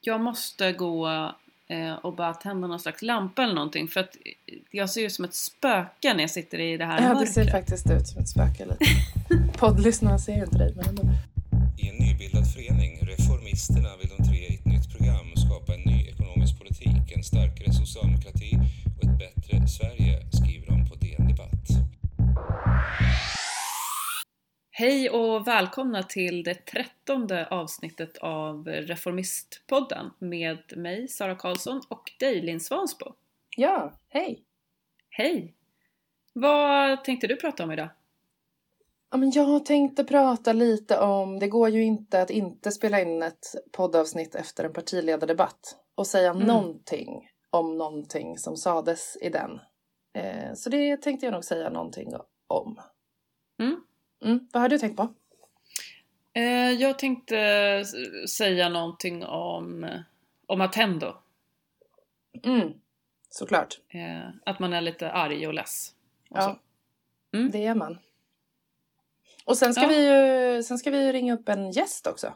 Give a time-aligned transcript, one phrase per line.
[0.00, 1.08] Jag måste gå
[1.68, 4.16] eh, och bara tända någon slags lampa eller någonting för att
[4.70, 7.26] jag ser ut som ett spöke när jag sitter i det här Ja, mörkret.
[7.26, 8.84] det ser faktiskt ut som ett spöke lite.
[9.58, 11.02] Poddlyssnarna ser ju inte dig, men ändå.
[11.78, 16.06] I en nybildad förening, Reformisterna, vill de tre i ett nytt program skapa en ny
[16.08, 18.58] ekonomisk politik, en starkare socialdemokrati
[18.96, 20.29] och ett bättre Sverige,
[24.80, 32.40] Hej och välkomna till det trettonde avsnittet av Reformistpodden med mig Sara Karlsson och dig
[32.42, 33.14] Linn Svansbo.
[33.56, 34.44] Ja, hej!
[35.10, 35.54] Hej!
[36.32, 37.88] Vad tänkte du prata om idag?
[39.10, 43.22] Ja, men jag tänkte prata lite om, det går ju inte att inte spela in
[43.22, 46.46] ett poddavsnitt efter en partiledardebatt och säga Mm.
[46.46, 49.60] någonting om någonting som sades i den.
[50.14, 52.12] Eh, så det tänkte jag nog säga någonting
[52.46, 52.80] om.
[53.58, 53.80] Mm.
[54.22, 55.14] Mm, vad har du tänkt på?
[56.32, 57.84] Eh, jag tänkte
[58.28, 59.90] säga någonting om,
[60.46, 61.14] om Attendo.
[62.42, 62.72] Mm,
[63.28, 63.80] såklart.
[63.88, 65.94] Eh, att man är lite arg och less.
[66.30, 66.58] Och Ja.
[67.34, 67.50] Mm.
[67.50, 67.98] det är man.
[69.44, 69.88] Och sen ska, Ja.
[69.88, 70.06] vi
[70.56, 72.34] ju, sen ska vi ringa upp en gäst också.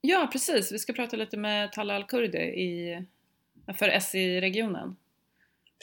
[0.00, 0.72] Ja, precis.
[0.72, 3.04] Vi ska prata lite med Talla Al-Kurdi i,
[3.74, 4.96] för SI-regionen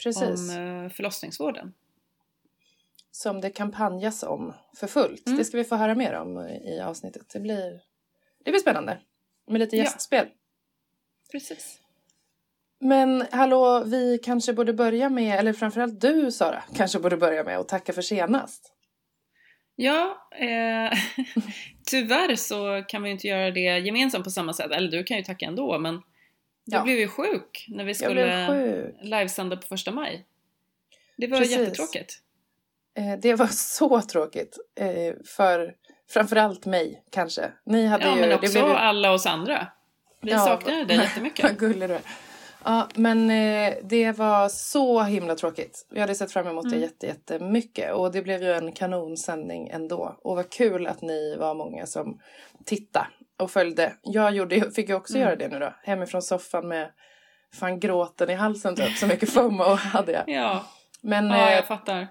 [0.02, 0.50] Precis.
[0.50, 0.50] om
[0.84, 1.74] eh, förlossningsvården.
[3.10, 5.26] Som det kampanjas om för fullt.
[5.26, 5.38] Mm.
[5.38, 7.28] Det ska vi få höra mer om i avsnittet.
[7.32, 7.80] Det blir,
[8.44, 8.98] det blir spännande.
[9.50, 9.84] Med lite Ja.
[9.84, 10.28] gästspel.
[11.32, 11.80] Precis.
[12.80, 17.58] Men hallå, vi kanske borde börja med, eller framförallt du Sara, kanske borde börja med
[17.58, 18.72] att tacka för senast.
[19.76, 20.98] Ja, eh,
[21.90, 24.70] tyvärr så kan vi inte göra det gemensamt på samma sätt.
[24.70, 26.02] Eller du kan ju tacka ändå, men du
[26.76, 26.82] Ja.
[26.82, 30.26] blev ju sjuk när vi Jag skulle livesända på första maj.
[31.16, 31.58] Det var Precis.
[31.58, 32.22] jättetråkigt.
[32.98, 34.56] Eh, det var så tråkigt.
[34.80, 35.72] Eh, för
[36.10, 37.52] framförallt mig kanske.
[37.66, 38.20] Ni hade Ja, ju...
[38.20, 39.66] men det också blev alla oss andra.
[40.22, 41.58] Vi Ja, saknade dig Vad jättemycket.
[41.58, 42.00] gullig du är.
[42.64, 45.86] Ja, men eh, det var så himla tråkigt.
[45.90, 46.80] Jag hade sett fram emot det Mm.
[46.82, 47.92] jätte, jättemycket.
[47.94, 50.16] Och det blev ju en kanonsändning ändå.
[50.24, 52.20] Och vad kul att ni var många som
[52.64, 53.06] tittade
[53.38, 53.92] och följde.
[54.02, 55.26] Jag gjorde, fick ju också Mm.
[55.26, 55.74] göra det nu då.
[55.82, 56.90] Hemifrån soffan med
[57.54, 58.96] fan gråten i halsen typ.
[58.96, 60.24] Så mycket FOMO hade jag.
[60.26, 60.64] Ja,
[61.02, 62.06] Men, ja jag fattar.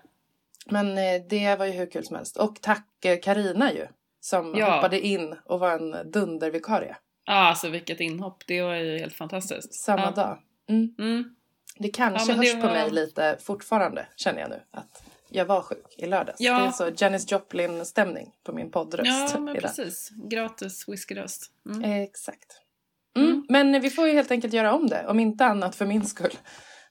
[0.72, 2.38] Men eh, det var ju hur kul som helst.
[2.38, 3.88] Och tack eh, Karina ju.
[4.20, 4.76] Som Ja.
[4.76, 6.96] hoppade in och var en dundervikarie.
[7.26, 8.44] Ja, alltså vilket inhopp.
[8.48, 9.74] Det var ju helt fantastiskt.
[9.74, 10.12] Samma ja.
[10.12, 10.38] dag.
[10.70, 10.96] Mm.
[11.00, 11.36] Mm.
[11.80, 14.62] Det kanske Ja, hörs på var- mig lite fortfarande, känner jag nu.
[14.72, 16.42] Att jag var sjuk i lördags.
[16.42, 16.60] Ja.
[16.60, 19.34] Det är så Janis Joplin-stämning på min poddröst.
[19.34, 19.62] Ja, men idag.
[19.62, 20.10] precis.
[20.30, 21.52] Gratis whiskyröst.
[21.66, 21.84] Mm.
[22.04, 22.62] Exakt.
[23.16, 23.30] Mm.
[23.30, 23.46] Mm.
[23.50, 26.34] Men vi får ju helt enkelt göra om det, om inte annat för min skull.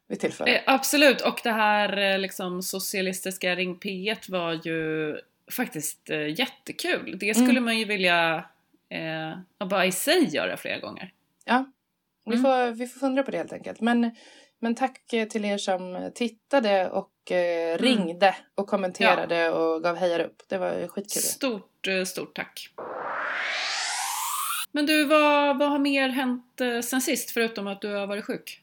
[0.09, 0.62] Vid tillfälle.
[0.67, 5.15] Absolut, och det här eh, liksom socialistiska Ring P1 var ju
[5.53, 7.17] faktiskt eh, jättekul.
[7.21, 7.65] Det skulle Mm.
[7.65, 8.44] man ju vilja
[8.89, 11.12] eh, bara i sig göra flera gånger.
[11.44, 11.65] Ja,
[12.25, 12.43] vi, Mm.
[12.44, 13.81] får, vi får fundera på det helt enkelt.
[13.81, 14.11] Men,
[14.59, 17.73] men tack eh, till er som tittade och Mm.
[17.75, 20.43] eh, ringde och kommenterade och gav hejar upp.
[20.49, 21.23] Det var skitkul.
[21.23, 22.71] Stort, stort tack.
[24.73, 28.62] Men du, vad, vad har mer hänt sen sist förutom att du har varit sjuk?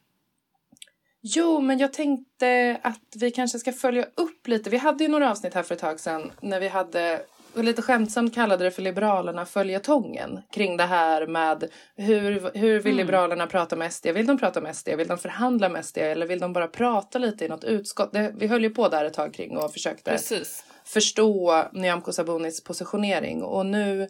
[1.26, 4.70] Jo, men jag tänkte att vi kanske ska följa upp lite.
[4.70, 7.22] Vi hade ju några avsnitt här för ett tag sedan när vi hade
[7.56, 12.94] och lite skämtsamt kallade det för Liberalerna följetongen kring det här med hur, hur vill
[12.94, 12.98] Mm.
[12.98, 14.08] Liberalerna prata med SD?
[14.08, 14.90] Vill de prata med SD?
[14.90, 15.98] Vill de förhandla med SD?
[15.98, 18.14] Eller vill de bara prata lite i något utskott?
[18.14, 20.66] Det, vi höll ju på där ett tag kring och försökte Precis.
[20.86, 24.08] förstå Nyamko Sabunis positionering och nu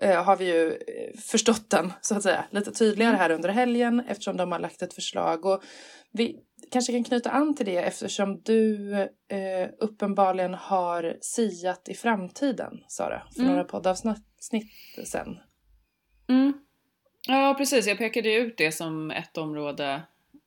[0.00, 4.02] eh, har vi ju eh, förstått den så att säga lite tydligare här under helgen
[4.08, 5.62] eftersom de har lagt ett förslag och
[6.12, 6.36] vi
[6.70, 8.92] kanske kan knyta an till det eftersom du
[9.28, 13.52] eh, uppenbarligen har siat i framtiden Sara för Mm.
[13.52, 14.24] några poddavsnitt
[15.04, 15.38] sen.
[16.28, 16.52] Mm.
[17.28, 17.86] Ja, precis.
[17.86, 20.02] Jag pekade ut det som ett område,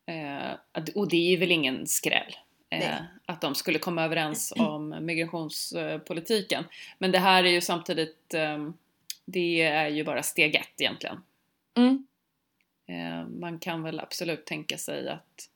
[0.08, 2.36] eh, och det är väl ingen skräll.
[2.69, 6.63] Eh, att de skulle komma överens om migrationspolitiken.
[6.97, 8.69] Men det här är ju samtidigt, eh,
[9.26, 11.24] det är ju bara steg ett egentligen.
[11.78, 12.08] Mm.
[12.86, 15.50] Eh, man kan väl absolut tänka sig att,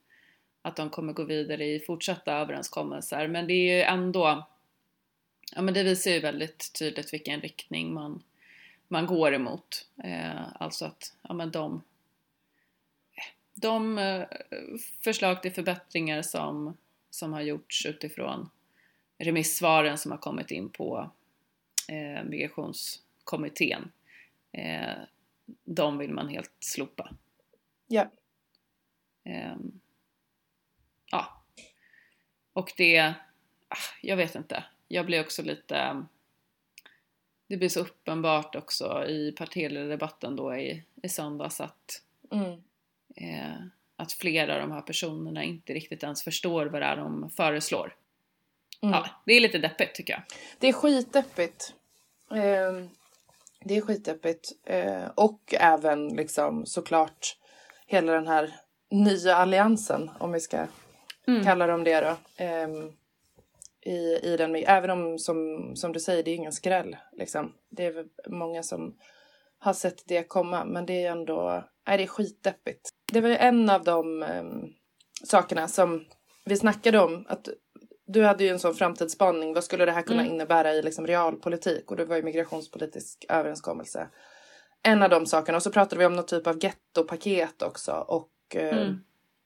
[0.61, 3.27] att de kommer gå vidare i fortsatta överenskommelser.
[3.27, 4.47] Men det är ju ändå,
[5.55, 8.23] ja men det visar ju väldigt tydligt vilken riktning man,
[8.87, 9.87] man går emot.
[10.03, 11.81] Eh, alltså att, ja men de,
[13.53, 14.23] de eh,
[15.01, 16.77] förslag till förbättringar som,
[17.09, 18.49] som har gjorts utifrån
[19.17, 21.11] remissvaren som har kommit in på
[21.87, 22.23] eh,
[23.31, 23.91] migrationskommittén.
[24.51, 25.03] Eh,
[25.63, 27.09] de vill man helt slopa.
[27.87, 28.11] Ja.
[29.23, 29.79] Ehm,
[31.11, 31.43] ja.
[32.53, 32.99] Och det,
[33.67, 34.63] ah, jag vet inte.
[34.87, 36.05] Jag blir också lite,
[37.47, 42.63] det blir så uppenbart också i partiledardebatten då i, i söndags att, Mm.
[43.15, 43.57] eh,
[43.95, 47.95] att flera av de här personerna inte riktigt ens förstår vad det är de föreslår.
[48.81, 48.93] Mm.
[48.93, 50.21] Ja, det är lite deppigt tycker jag.
[50.59, 51.73] Det är skitdeppigt.
[52.31, 52.87] Eh,
[53.67, 54.51] det är skitdeppigt.
[54.65, 57.37] Eh, och även liksom såklart
[57.87, 58.55] hela den här
[58.91, 60.65] nya alliansen, om vi ska
[61.27, 61.43] Mm.
[61.43, 62.15] kalla dem det då.
[62.43, 62.91] ehm,
[63.81, 66.97] i, i den, även om, som, som du säger, det är ingen skräll.
[67.11, 67.53] Liksom.
[67.69, 68.95] Det är många som
[69.59, 72.89] har sett det komma, men det är ändå, nej det är skitdeppigt.
[73.11, 74.63] Det var ju en av de ehm,
[75.23, 76.05] sakerna som
[76.45, 77.49] vi snackade om, att
[78.07, 80.33] du hade ju en sån framtidsspaning, vad skulle det här kunna Mm.
[80.33, 81.91] innebära i liksom realpolitik?
[81.91, 84.07] Och det var ju migrationspolitisk överenskommelse.
[84.83, 88.31] En av de sakerna, och så pratade vi om någon typ av gettopaket också och
[88.55, 89.03] eh, Mm.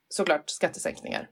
[0.09, 1.29] såklart skattesänkningar.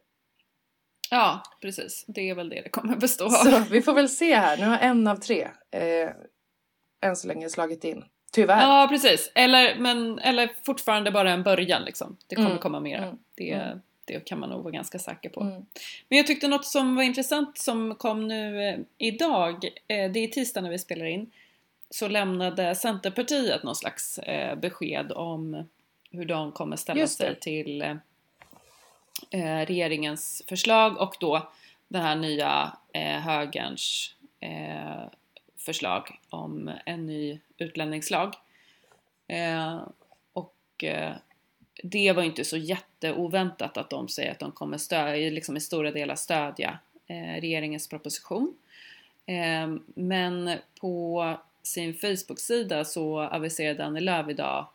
[1.11, 2.05] Ja, precis.
[2.07, 3.29] Det är väl det det kommer bestå av.
[3.29, 4.57] Så vi får väl se här.
[4.57, 6.09] Nu har en av tre eh,
[7.01, 8.03] än så länge slagit in.
[8.31, 8.61] Tyvärr.
[8.61, 9.31] Ja, precis.
[9.35, 12.17] Eller, men, eller fortfarande bara en början liksom.
[12.27, 12.61] Det kommer Mm.
[12.61, 13.03] komma mera.
[13.03, 13.17] Mm.
[13.35, 13.79] Det, Mm.
[14.13, 15.41] Det kan man nog vara ganska säker på.
[15.41, 15.65] Mm.
[16.09, 20.27] Men jag tyckte något som var intressant som kom nu eh, idag, eh, det är
[20.27, 21.31] tisdag när vi spelar in,
[21.89, 25.67] så lämnade Centerpartiet någon slags eh, besked om
[26.11, 27.81] hur de kommer ställa sig till
[29.31, 31.49] eh, regeringens förslag och då
[31.87, 35.03] den här nya eh, högerns eh,
[35.57, 38.35] förslag om en ny utlänningslag.
[39.27, 39.81] Eh,
[40.33, 41.15] och eh,
[41.83, 45.91] det var inte så jätteoväntat att de säger att de kommer stödja, liksom i stora
[45.91, 48.53] delar stödja eh, regeringens proposition.
[49.25, 54.67] Eh, men på sin Facebook-sida så aviserade Annie Lööf idag,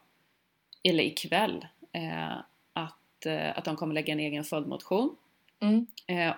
[0.83, 2.33] eller ikväll, eh,
[2.73, 5.17] att, eh, att de kommer lägga en egen följdmotion
[5.61, 5.87] Mm.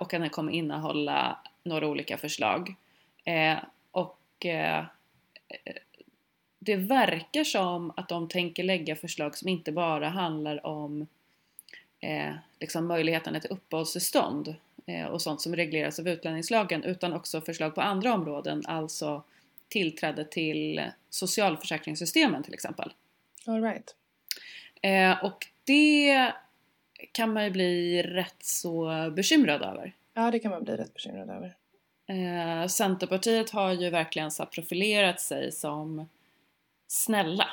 [0.00, 2.74] och att den kommer innehålla några olika förslag.
[3.90, 4.46] Och
[6.66, 11.06] det verkar som att de tänker lägga förslag som inte bara handlar om
[12.00, 14.54] eh, liksom möjligheten till uppehållstillstånd
[14.86, 19.22] eh, och sånt som regleras av utlänningslagen utan också förslag på andra områden, alltså
[19.68, 22.92] tillträde till socialförsäkringssystemen till exempel.
[23.46, 23.94] All right.
[24.82, 26.32] Eh, och det
[27.12, 29.92] kan man ju bli rätt så bekymrad över.
[30.14, 31.54] Ja, det kan man bli rätt bekymrad över.
[32.06, 36.08] Eh, Centerpartiet har ju verkligen så profilerat sig som
[36.86, 37.48] snälla.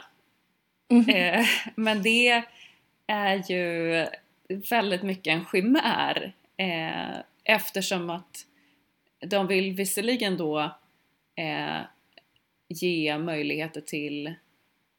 [0.89, 1.09] Mm.
[1.09, 1.45] Eh,
[1.75, 2.43] men det
[3.07, 4.05] är ju
[4.69, 8.45] väldigt mycket en chimär eh, eftersom att
[9.19, 10.59] de vill visserligen då
[11.35, 11.81] eh,
[12.67, 14.33] ge möjligheter till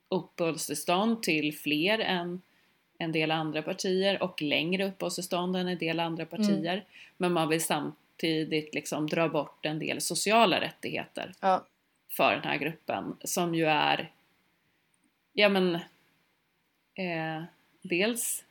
[0.08, 2.42] uppehållstillstånd till fler än
[2.98, 6.84] en del andra partier och längre uppehållstillstånd än en del andra partier.
[7.16, 11.64] Men man vill samtidigt liksom dra bort en del sociala rättigheter Ja.
[12.10, 14.10] för den här gruppen som ju är
[15.34, 15.74] ja men
[16.94, 17.42] eh,
[17.82, 18.44] dels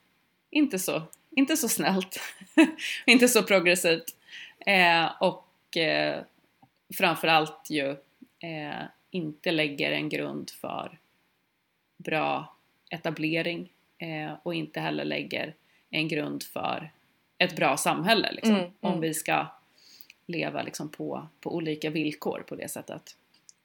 [0.50, 1.02] inte så,
[1.32, 2.20] inte så snällt,
[3.06, 4.16] inte så progressivt
[4.60, 6.24] eh, och eh,
[6.98, 7.90] framförallt ju
[8.40, 10.98] eh, inte lägger en grund för
[11.98, 12.56] bra
[12.90, 15.54] etablering eh, och inte heller lägger
[15.90, 16.92] en grund för
[17.38, 19.02] ett bra samhälle liksom, Mm, om mm.
[19.02, 19.48] vi ska
[20.26, 23.16] leva liksom på, på olika villkor på det sättet.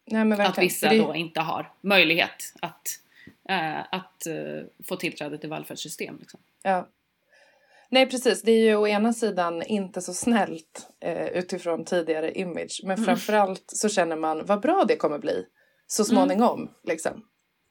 [0.04, 0.40] Nej.
[0.40, 3.00] Att vissa det, då inte har möjlighet att,
[3.90, 6.16] att eh, få tillträde till välfärdssystem.
[6.18, 6.40] Liksom.
[6.62, 6.88] Ja.
[7.90, 8.42] Nej, precis.
[8.42, 12.80] Det är ju å ena sidan inte så snällt eh, utifrån tidigare image.
[12.84, 13.04] Men Mm.
[13.04, 15.44] framförallt så känner man vad bra det kommer bli
[15.86, 16.70] så småningom.
[16.84, 17.24] Liksom.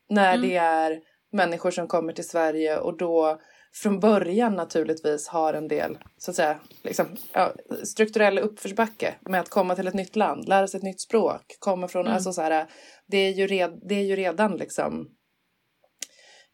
[0.10, 0.50] När Mm.
[0.50, 1.00] det är
[1.32, 3.40] människor som kommer till Sverige och då
[3.74, 9.50] från början naturligtvis har en del så att säga, liksom, ja, strukturell uppförsbacke med att
[9.50, 12.14] komma till ett nytt land, lära sig ett nytt språk, komma från, Mm.
[12.14, 12.68] alltså så här,
[13.08, 15.10] det är ju, red, det är ju redan liksom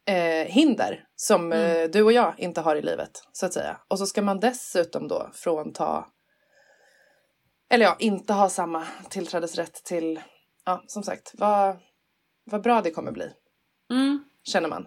[0.06, 1.82] eh, hinder som Mm.
[1.84, 3.80] eh, du och jag inte har i livet så att säga.
[3.88, 6.04] Och så ska man dessutom då frånta
[7.70, 10.20] eller ja, inte ha samma tillträdesrätt till,
[10.64, 11.76] ja som sagt, vad,
[12.44, 13.30] vad bra det kommer bli,
[13.90, 14.24] Mm.
[14.42, 14.86] känner man.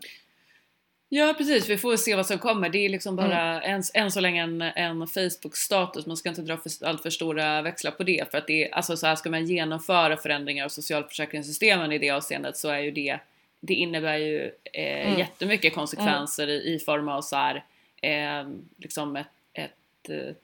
[1.10, 2.70] Ja precis, vi får se vad som kommer.
[2.70, 3.76] Det är liksom bara Mm.
[3.76, 6.06] än, än så länge en, en Facebook-status.
[6.06, 8.32] Man ska inte dra för, allt för stora växlar på det.
[8.32, 12.10] För att det är, alltså så här, ska man genomföra förändringar av socialförsäkringssystemen i det
[12.10, 13.20] avseendet så är ju det
[13.60, 15.20] det innebär ju eh, Mm.
[15.20, 17.64] jättemycket konsekvenser i, i form av så här,
[18.02, 20.36] eh, liksom ett, ett eh,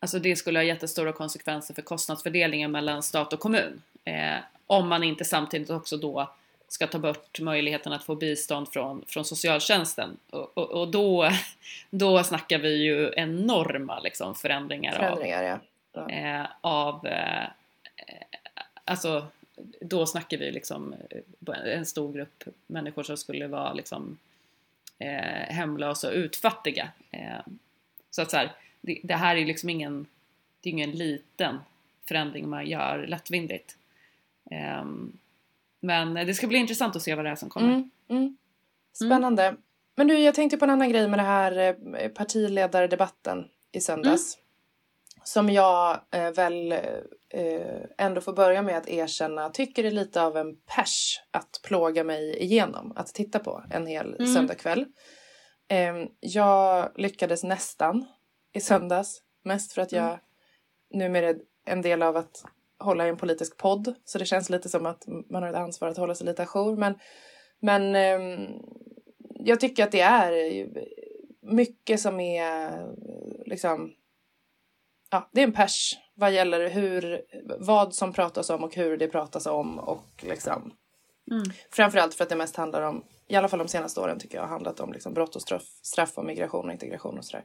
[0.00, 3.82] Alltså det skulle ha jättestora konsekvenser för kostnadsfördelningen mellan stat och kommun.
[4.04, 6.32] Eh, om man inte samtidigt också då
[6.68, 10.16] ska ta bort möjligheten att få bistånd från, från socialtjänsten.
[10.30, 11.30] Och, och, och då,
[11.90, 15.60] då snackar vi ju enorma liksom, förändringar, Förändringar,
[15.92, 16.02] ja.
[16.02, 17.48] av, eh, av eh,
[18.84, 19.26] alltså
[19.80, 24.18] då snackar vi liksom eh, en stor grupp människor som skulle vara liksom
[24.98, 26.88] eh, hemlösa och utfattiga.
[27.10, 27.40] Eh,
[28.10, 30.06] så att så här, det, det, här är liksom ingen,
[30.60, 31.58] det är ingen liten
[32.08, 33.76] förändring man gör lättvindigt.
[34.50, 34.84] Eh,
[35.80, 37.68] men det ska bli intressant att se vad det är som kommer.
[37.68, 38.36] Mm, mm.
[38.92, 39.44] Spännande.
[39.44, 39.60] Mm.
[39.94, 44.38] Men du, jag tänkte på en annan grej med det här eh, partiledardebatten i söndags.
[45.24, 46.72] Som jag eh, väl
[47.28, 52.04] eh, ändå får börja med att erkänna tycker är lite av en pers att plåga
[52.04, 52.92] mig igenom.
[52.96, 54.26] Att titta på en hel mm.
[54.26, 54.86] söndagkväll.
[55.68, 58.04] Eh, jag lyckades nästan
[58.52, 59.22] i söndags.
[59.44, 60.18] Mest för att jag mm.
[60.90, 62.44] numera är en del av att
[62.78, 63.94] hålla i en politisk podd.
[64.04, 66.76] Så det känns lite som att man har ett ansvar att hålla sig lite ajour.
[66.76, 66.98] Men,
[67.60, 68.48] men eh,
[69.34, 70.66] jag tycker att det är
[71.40, 72.86] mycket som är
[73.46, 73.92] liksom
[75.12, 77.22] ja, det är en pers vad gäller hur,
[77.58, 80.72] vad som pratas om och hur det pratas om och liksom
[81.30, 81.44] mm.
[81.70, 84.42] framförallt för att det mest handlar om, i alla fall de senaste åren tycker jag,
[84.42, 87.44] har handlat om liksom brott och straff, straff och migration och integration och sådär.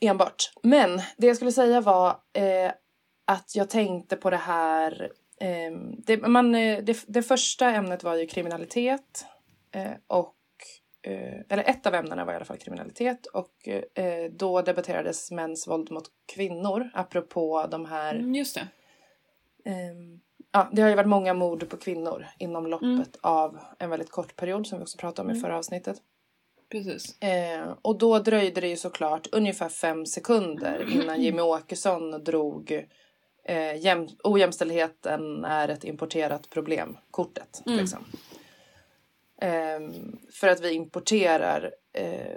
[0.00, 0.52] Enbart.
[0.62, 2.72] Men det jag skulle säga var eh,
[3.26, 8.14] att jag tänkte på det här eh, det, man, eh, det, det första ämnet var
[8.14, 9.26] ju kriminalitet
[9.72, 10.35] eh, och
[11.48, 15.90] eller ett av ämnena var i alla fall kriminalitet och eh, då debatterades mäns våld
[15.90, 18.14] mot kvinnor apropå de här...
[18.14, 18.68] Mm, just det.
[19.70, 20.20] Um,
[20.52, 23.06] ja, det har ju varit många mord på kvinnor inom loppet mm.
[23.20, 25.38] av en väldigt kort period som vi också pratade om mm.
[25.38, 25.96] i förra avsnittet.
[26.68, 27.22] Precis.
[27.22, 32.86] Eh, och då dröjde det ju såklart ungefär fem sekunder innan Jimmy Åkesson drog
[33.44, 37.62] eh, jäm, ojämställdheten är ett importerat problem kortet.
[37.66, 37.78] Mm.
[37.78, 38.04] Liksom.
[39.42, 42.36] Um, för att vi importerar uh,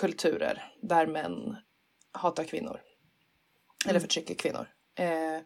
[0.00, 1.56] kulturer där män
[2.12, 2.80] hatar kvinnor.
[2.80, 3.90] Mm.
[3.90, 4.68] Eller förtrycker kvinnor.
[5.00, 5.40] Uh,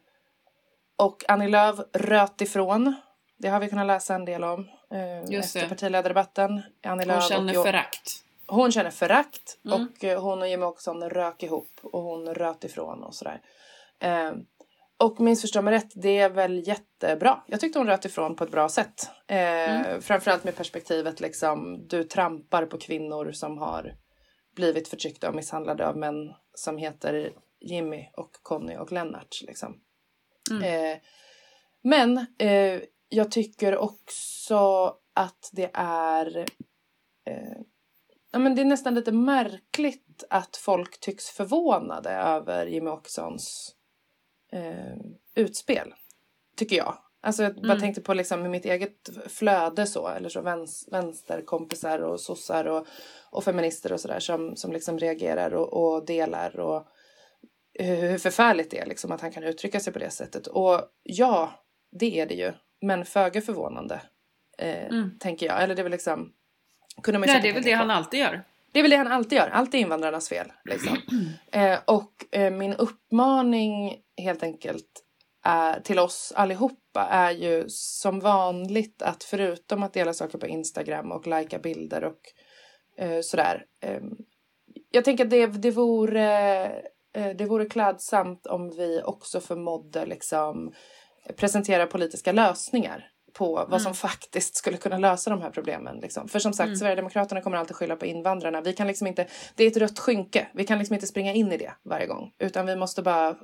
[0.95, 2.95] och Annie Lööf röt ifrån.
[3.37, 4.69] Det har vi kunnat läsa en del om
[5.29, 5.69] Just efter det.
[5.69, 6.61] partiledardebatten.
[6.83, 8.23] Annie hon känner och förakt.
[8.47, 9.87] Hon känner förakt mm.
[10.17, 13.41] och hon och Jimmie Åkesson rök ihop och hon röt ifrån och sådär.
[15.03, 17.43] Och minst förstå mig rätt, det är väl jättebra.
[17.47, 19.09] Jag tyckte hon röt ifrån på ett bra sätt.
[19.27, 20.01] Eh, mm.
[20.01, 23.95] Framförallt med perspektivet liksom, du trampar på kvinnor som har
[24.55, 29.41] blivit förtryckta och misshandlade av män som heter Jimmy och Conny och Lennart.
[29.47, 29.81] Liksom.
[30.51, 30.63] Mm.
[30.63, 30.97] Eh,
[31.81, 36.37] men eh, jag tycker också att det är
[37.25, 37.57] eh,
[38.31, 43.75] ja, men det är nästan lite märkligt att folk tycks förvånade över Jimmy Åkessons
[44.51, 44.95] eh,
[45.35, 45.93] utspel.
[46.55, 46.97] Tycker jag.
[47.21, 47.79] Alltså jag bara mm.
[47.79, 52.87] tänkte på liksom mitt eget flöde så, eller så vänster, vänsterkompisar och sossar och,
[53.29, 56.87] och feminister och sådär som, som liksom reagerar och, och delar och
[57.73, 60.47] hur förfärligt det är liksom att han kan uttrycka sig på det sättet.
[60.47, 61.51] Och ja,
[61.91, 64.01] det är det ju, men föga förvånande.
[64.57, 65.19] Eh, mm.
[65.19, 65.63] Tänker jag.
[65.63, 66.33] Eller det är väl liksom...
[67.03, 67.77] Kunde man Nej, det är väl det på.
[67.77, 68.43] han alltid gör.
[68.71, 69.49] Det är väl det han alltid gör.
[69.49, 70.51] Allt är invandrarnas fel.
[70.65, 70.97] Liksom.
[71.51, 75.03] Eh, och eh, min uppmaning helt enkelt
[75.43, 81.11] är, till oss allihopa är ju som vanligt att förutom att dela saker på Instagram
[81.11, 82.19] och lajka bilder och
[82.97, 83.65] eh, sådär.
[83.81, 84.17] Ehm,
[84.91, 86.65] jag tänker att det, det, vore,
[87.13, 90.73] eh, det vore klädsamt om vi också förmådde liksom
[91.35, 93.79] presentera politiska lösningar på vad mm.
[93.79, 95.97] som faktiskt skulle kunna lösa de här problemen.
[95.97, 96.27] Liksom.
[96.27, 96.77] För som sagt, mm.
[96.77, 98.61] Sverigedemokraterna kommer alltid skylla på invandrarna.
[98.61, 100.47] Vi kan liksom inte, det är ett rött skynke.
[100.53, 102.31] Vi kan liksom inte springa in i det varje gång.
[102.39, 103.35] Utan vi måste bara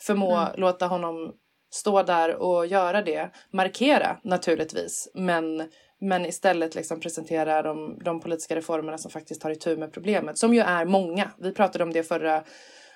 [0.00, 0.52] förmå mm.
[0.56, 1.32] låta honom
[1.70, 3.30] stå där och göra det.
[3.52, 5.68] Markera naturligtvis, men,
[6.00, 10.38] men istället liksom presentera de, de politiska reformerna som faktiskt tar itu med problemet.
[10.38, 11.30] Som ju är många.
[11.38, 12.44] Vi pratade om det förra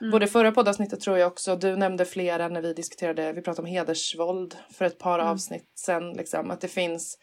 [0.00, 0.10] Mm.
[0.10, 3.72] Både förra poddavsnittet tror jag också, du nämnde flera när vi diskuterade, vi pratade om
[3.72, 5.30] hedersvåld för ett par mm.
[5.30, 7.18] avsnitt sen, liksom, att det finns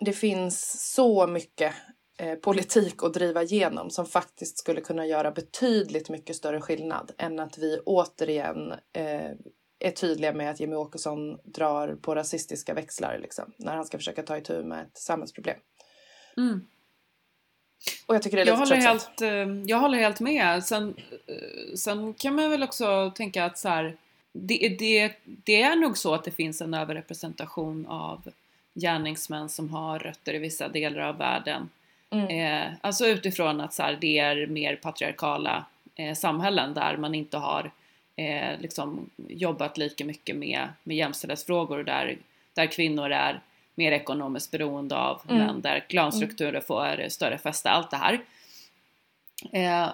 [0.00, 1.74] det finns så mycket
[2.18, 7.38] eh, politik att driva igenom som faktiskt skulle kunna göra betydligt mycket större skillnad än
[7.38, 9.30] att vi återigen eh,
[9.78, 14.22] är tydliga med att Jimmy Åkesson drar på rasistiska växlar liksom, när han ska försöka
[14.22, 15.58] ta itu med ett samhällsproblem.
[16.36, 16.60] Mm.
[18.06, 20.64] Och jag tycker det är jag lite håller helt, eh, Jag håller helt med.
[20.64, 20.94] Sen,
[21.26, 23.96] eh, sen kan man väl också tänka att så här,
[24.32, 28.28] det, det, det är nog så att det finns en överrepresentation av
[28.74, 31.68] gärningsmän som har rötter i vissa delar av världen.
[32.10, 32.28] Mm.
[32.28, 37.36] Eh, alltså utifrån att så här, det är mer patriarkala eh, samhällen där man inte
[37.36, 37.70] har
[38.16, 42.18] eh, liksom jobbat lika mycket med, med jämställdhetsfrågor där,
[42.54, 43.40] där kvinnor är
[43.78, 45.46] mer ekonomiskt beroende av mm.
[45.46, 46.62] män, där klanstrukturer mm.
[46.62, 48.20] får större fäste, allt det här.
[49.52, 49.88] Eh,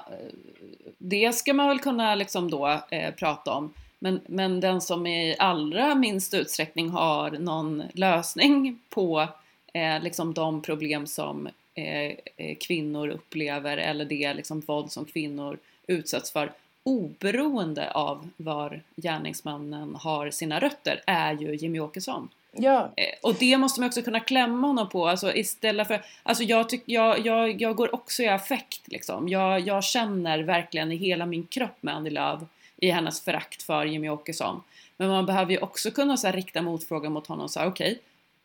[0.98, 3.72] det ska man väl kunna liksom då eh, prata om.
[3.98, 9.28] Men, men den som i allra minst utsträckning har någon lösning på
[9.72, 15.58] eh, liksom de problem som eh, eh, kvinnor upplever eller det liksom våld som kvinnor
[15.86, 22.28] utsätts för oberoende av var gärningsmannen har sina rötter är ju Jimmy Åkesson.
[22.56, 22.92] Ja.
[22.96, 26.68] Eh, och det måste man också kunna klämma honom på, alltså istället för, alltså jag
[26.68, 29.28] tycker, jag, jag, jag går också i affekt liksom.
[29.28, 32.40] Jag, jag känner verkligen i hela min kropp med Annie Lööf
[32.76, 34.62] i hennes förakt för Jimmy Åkesson.
[34.96, 37.98] Men man behöver ju också kunna så här, rikta motfrågan mot honom okej, okay,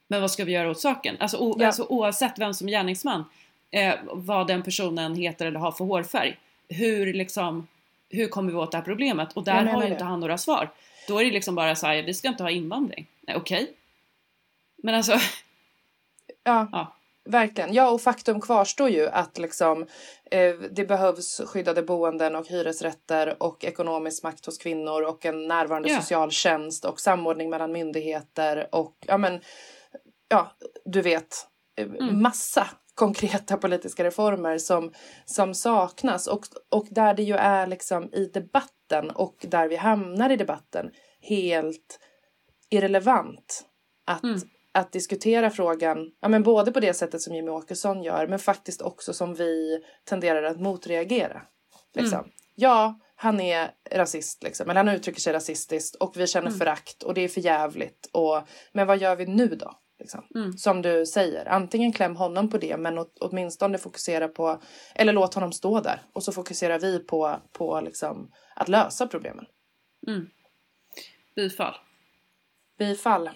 [0.07, 1.17] men vad ska vi göra åt saken?
[1.19, 1.65] Alltså, o, ja.
[1.65, 3.25] alltså oavsett vem som är gärningsman,
[3.71, 6.37] eh, vad den personen heter eller har för hårfärg.
[6.69, 7.67] Hur liksom,
[8.09, 9.33] hur kommer vi åt det här problemet?
[9.33, 10.69] Och där har ju inte han några svar.
[11.07, 13.07] Då är det liksom bara så här, vi ska inte ha invandring.
[13.21, 13.63] Nej, okej.
[13.63, 13.75] Okay.
[14.83, 15.13] Men alltså...
[16.43, 16.95] Ja, ja,
[17.25, 17.73] verkligen.
[17.73, 19.85] Ja, och faktum kvarstår ju att liksom,
[20.31, 25.89] eh, det behövs skyddade boenden och hyresrätter och ekonomisk makt hos kvinnor och en närvarande
[25.89, 26.01] ja.
[26.01, 29.41] socialtjänst och samordning mellan myndigheter och ja, men,
[30.27, 30.51] ja,
[30.85, 32.21] du vet, eh, mm.
[32.21, 34.93] massa konkreta politiska reformer som,
[35.25, 40.29] som saknas och, och där det ju är liksom i debatten och där vi hamnar
[40.29, 41.99] i debatten helt
[42.69, 43.65] irrelevant
[44.05, 44.39] att mm
[44.73, 48.81] att diskutera frågan, ja, men både på det sättet som Jimmy Åkesson gör men faktiskt
[48.81, 51.41] också som vi tenderar att motreagera.
[51.93, 52.19] Liksom.
[52.19, 52.31] Mm.
[52.55, 56.59] Ja, han är rasist, liksom, eller han uttrycker sig rasistiskt och vi känner mm.
[56.59, 58.09] förakt och det är för jävligt.
[58.13, 58.41] Och,
[58.73, 59.79] men vad gör vi nu då?
[59.99, 60.23] Liksom?
[60.35, 60.53] Mm.
[60.53, 64.61] Som du säger, antingen kläm honom på det men åt, åtminstone fokusera på,
[64.95, 69.45] eller låt honom stå där och så fokuserar vi på, på liksom, att lösa problemen.
[70.07, 70.29] Mm.
[71.35, 71.75] Bifall.
[72.77, 73.29] Bifall.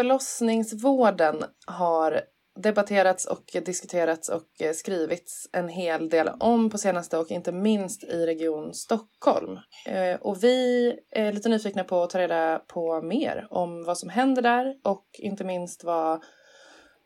[0.00, 2.20] Förlossningsvården har
[2.58, 8.04] debatterats och diskuterats och eh, skrivits en hel del om på senaste och inte minst
[8.04, 9.58] i Region Stockholm.
[9.86, 14.08] Eh, och vi är lite nyfikna på att ta reda på mer om vad som
[14.08, 16.22] händer där och inte minst vad,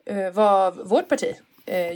[0.07, 1.35] eh, vad vårt parti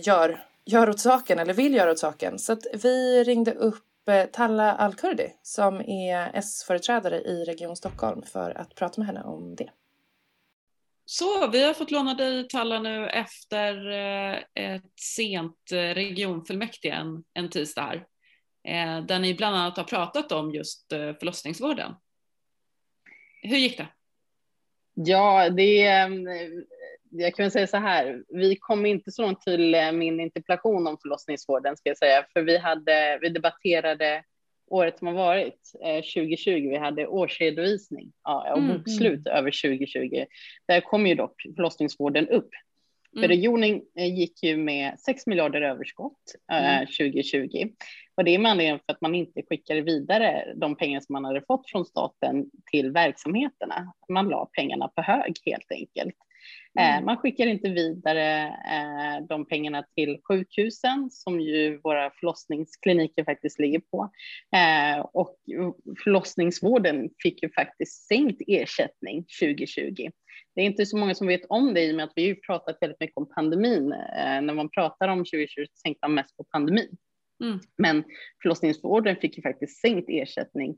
[0.02, 2.38] gör, gör åt saken eller vill göra åt saken.
[2.38, 3.84] Så att vi ringde upp
[4.32, 9.70] Talla Alkurdi som är S-företrädare i Region Stockholm för att prata med henne om det.
[11.10, 17.24] Så vi har fått låna dig Talla nu efter eh, ett sent eh, regionfullmäktige en,
[17.34, 17.96] en tisdag här.
[18.68, 21.94] Eh, där ni bland annat har pratat om just förlossningsvården.
[23.42, 23.88] Hur gick det?
[24.94, 25.80] Ja, det
[27.10, 31.76] jag kan säga så här, vi kom inte så långt till min interpellation om förlossningsvården
[31.76, 34.24] ska jag säga, för vi, hade, vi debatterade
[34.70, 39.38] året som har varit, eh, 2020, vi hade årsredovisning ja, och mm, bokslut mm.
[39.38, 40.24] över 2020.
[40.68, 42.50] Där kom ju dock förlossningsvården upp.
[43.12, 43.22] Mm.
[43.22, 47.56] För regionen eh, gick ju med 6 miljarder överskott eh, 2020.
[47.56, 47.74] Mm.
[48.14, 51.24] Och det är med anledning för att man inte skickade vidare de pengar som man
[51.24, 53.92] hade fått från staten till verksamheterna.
[54.08, 56.14] Man la pengarna på hög helt enkelt.
[56.78, 57.04] Eh, mm.
[57.04, 63.80] Man skickar inte vidare eh, de pengarna till sjukhusen som ju våra förlossningskliniker faktiskt ligger
[63.80, 64.10] på.
[64.56, 65.36] Eh, och
[66.04, 70.10] förlossningsvården fick ju faktiskt sänkt ersättning 2020.
[70.54, 72.34] Det är inte så många som vet om det i och med att vi har
[72.34, 73.88] pratat väldigt mycket om pandemin.
[74.42, 76.96] När man pratar om 2020 tänkte man mest på pandemin.
[77.44, 77.60] Mm.
[77.78, 78.04] Men
[78.42, 80.76] förlossningsvården fick ju faktiskt sänkt ersättning.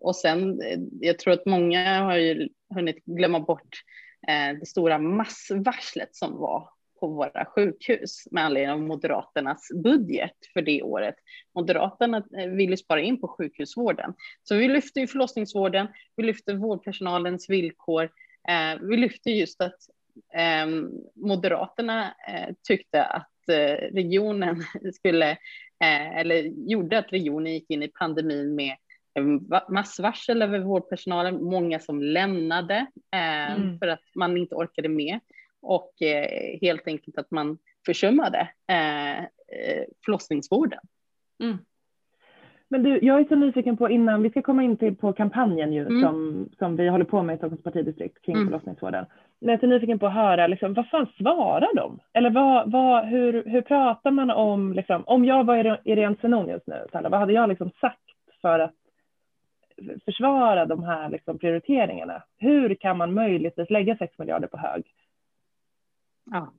[0.00, 0.60] Och sen,
[1.00, 3.82] jag tror att många har ju hunnit glömma bort
[4.26, 6.68] Eh, det stora massvarslet som var
[7.00, 11.14] på våra sjukhus med anledning av Moderaternas budget för det året.
[11.54, 14.14] Moderaterna eh, ville spara in på sjukhusvården.
[14.42, 18.04] Så vi lyfte ju förlossningsvården, vi lyfte vårdpersonalens villkor,
[18.48, 19.78] eh, vi lyfte just att
[20.34, 22.14] ehm, Moderaterna
[22.68, 23.32] tyckte att
[23.92, 24.62] regionen
[24.94, 25.36] skulle,
[26.14, 28.76] eller gjorde att regionen gick in i pandemin med
[29.68, 33.78] massvarsel över vårdpersonalen, många som lämnade eh, mm.
[33.78, 35.20] för att man inte orkade med
[35.60, 40.80] och eh, helt enkelt att man försummade eh, eh, förlossningsvården.
[41.42, 41.58] Mm.
[42.70, 45.72] Men du, jag är så nyfiken på innan vi ska komma in till på kampanjen
[45.72, 46.02] ju mm.
[46.02, 48.48] som, som vi håller på med i Stockholms partidistrikt kring mm.
[48.48, 49.06] förlossningsvården.
[49.40, 51.98] Men jag är så nyfiken på att höra, liksom, vad fan svarar de?
[52.12, 56.66] Eller vad, vad, hur, hur pratar man om, liksom, om jag var Irene Svenonius just
[56.66, 58.02] nu, Salla, vad hade jag liksom sagt
[58.40, 58.74] för att
[60.04, 62.22] försvara de här liksom prioriteringarna.
[62.36, 64.84] Hur kan man möjligtvis lägga 6 miljarder på hög?
[66.30, 66.52] Ja.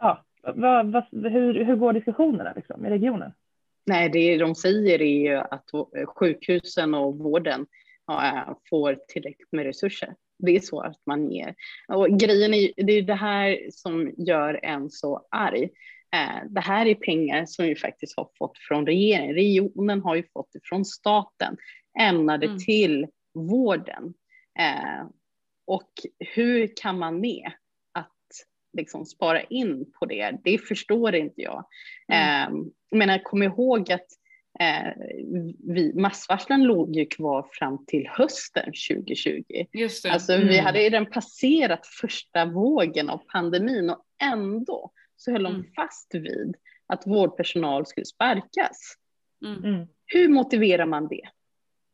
[0.00, 3.32] ja vad, vad, hur, hur går diskussionerna liksom, i regionen?
[3.86, 5.70] Nej, det de säger är ju att
[6.06, 7.66] sjukhusen och vården
[8.06, 10.14] ja, får tillräckligt med resurser.
[10.38, 11.54] Det är så att man ger.
[11.88, 15.68] Och grejen är det är det här som gör en så arg.
[16.14, 19.34] Eh, det här är pengar som vi faktiskt har fått från regeringen.
[19.34, 21.56] Regionen har ju fått det från staten,
[22.00, 22.58] ämnade mm.
[22.58, 24.14] till vården.
[24.58, 25.06] Eh,
[25.66, 27.52] och hur kan man med
[27.92, 28.10] att
[28.72, 30.38] liksom spara in på det?
[30.44, 31.66] Det förstår inte jag.
[32.08, 32.52] Mm.
[32.52, 34.06] Eh, men kom ihåg att
[34.60, 34.92] eh,
[35.58, 39.42] vi, massvarslen låg ju kvar fram till hösten 2020.
[39.72, 40.12] Just det.
[40.12, 40.48] Alltså, mm.
[40.48, 45.66] Vi hade redan passerat första vågen av pandemin och ändå så höll de mm.
[45.76, 48.96] fast vid att vårdpersonal skulle sparkas.
[49.44, 49.64] Mm.
[49.64, 49.86] mm.
[50.06, 51.28] Hur motiverar man det?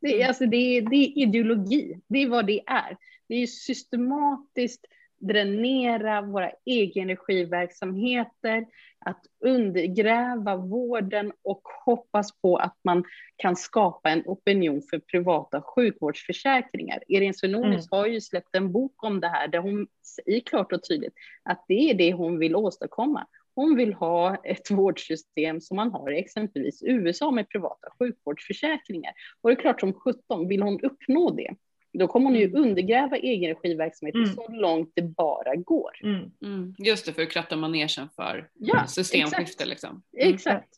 [0.00, 0.28] Det är, mm.
[0.28, 2.96] alltså, det, är, det är ideologi, det är vad det är.
[3.28, 4.87] Det är systematiskt
[5.20, 8.66] dränera våra egenenergiverksamheter,
[8.98, 13.04] att undergräva vården och hoppas på att man
[13.37, 17.02] kan skapa en opinion för privata sjukvårdsförsäkringar.
[17.08, 17.98] Irene Svenonius mm.
[17.98, 21.64] har ju släppt en bok om det här där hon säger klart och tydligt att
[21.68, 23.26] det är det hon vill åstadkomma.
[23.59, 29.12] Hon vill ha ett vårdsystem som man har i exempelvis USA med privata sjukvårdsförsäkringar.
[29.40, 31.55] Och det är klart som 17 vill hon uppnå det.
[31.92, 32.62] Då kommer hon ju mm.
[32.62, 34.35] undergräva egenregiverksamheten mm.
[34.35, 35.90] så långt det bara går.
[36.03, 36.31] Mm.
[36.42, 36.75] Mm.
[36.79, 39.66] Just det, för att kratta manegen för ja, systemskifte.
[39.66, 40.03] Liksom.
[40.18, 40.35] Mm.
[40.35, 40.68] Exakt.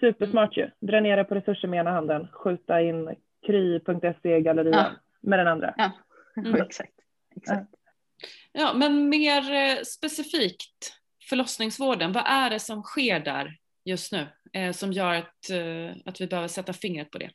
[0.00, 0.70] Supersmart ju.
[0.80, 3.14] Dränera på resurser med ena handen, skjuta in
[3.46, 4.90] kry.se gallerian ja.
[5.20, 5.74] med den andra.
[5.76, 5.92] Ja,
[6.36, 6.54] mm.
[6.54, 6.94] exakt.
[7.36, 7.74] exakt.
[8.52, 14.72] Ja, men mer eh, specifikt förlossningsvården, vad är det som sker där just nu eh,
[14.72, 17.30] som gör att, eh, att vi behöver sätta fingret på det?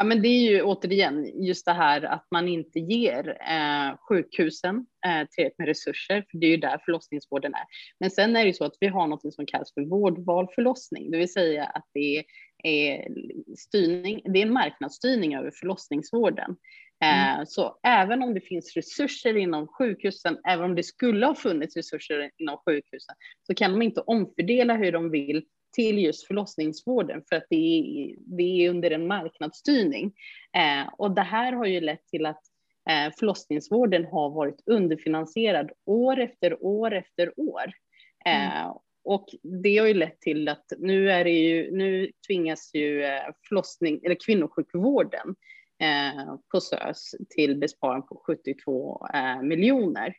[0.00, 4.86] Ja, men det är ju återigen just det här att man inte ger eh, sjukhusen
[5.06, 7.64] eh, tillräckligt med resurser, för det är ju där förlossningsvården är.
[8.00, 11.10] Men sen är det ju så att vi har något som kallas för vårdval förlossning,
[11.10, 12.24] det vill säga att det
[12.64, 13.08] är
[13.58, 16.56] styrning, det är marknadsstyrning över förlossningsvården.
[17.04, 17.46] Eh, mm.
[17.46, 22.30] Så även om det finns resurser inom sjukhusen, även om det skulle ha funnits resurser
[22.38, 27.46] inom sjukhusen, så kan de inte omfördela hur de vill till just förlossningsvården för att
[27.50, 30.12] det är, det är under en marknadsstyrning.
[30.56, 32.42] Eh, och det här har ju lett till att
[32.90, 37.72] eh, förlossningsvården har varit underfinansierad år efter år efter år.
[38.24, 38.72] Eh, mm.
[39.04, 39.28] Och
[39.62, 44.16] det har ju lett till att nu, är ju, nu tvingas ju eh, förlossning, eller
[44.26, 45.34] kvinnosjukvården eh,
[46.52, 50.14] på SÖS till besparing på 72 eh, miljoner.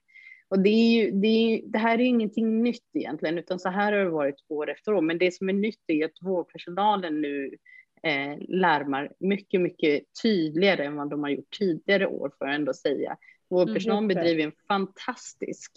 [0.50, 4.00] Och det, ju, det, är, det här är ingenting nytt egentligen, utan så här har
[4.00, 5.02] det varit år efter år.
[5.02, 7.56] Men det som är nytt är att vårdpersonalen nu
[8.04, 12.74] eh, larmar mycket, mycket tydligare än vad de har gjort tidigare år, får jag ändå
[12.74, 13.18] säga.
[13.50, 15.72] Vårdpersonalen mm, bedriver en fantastisk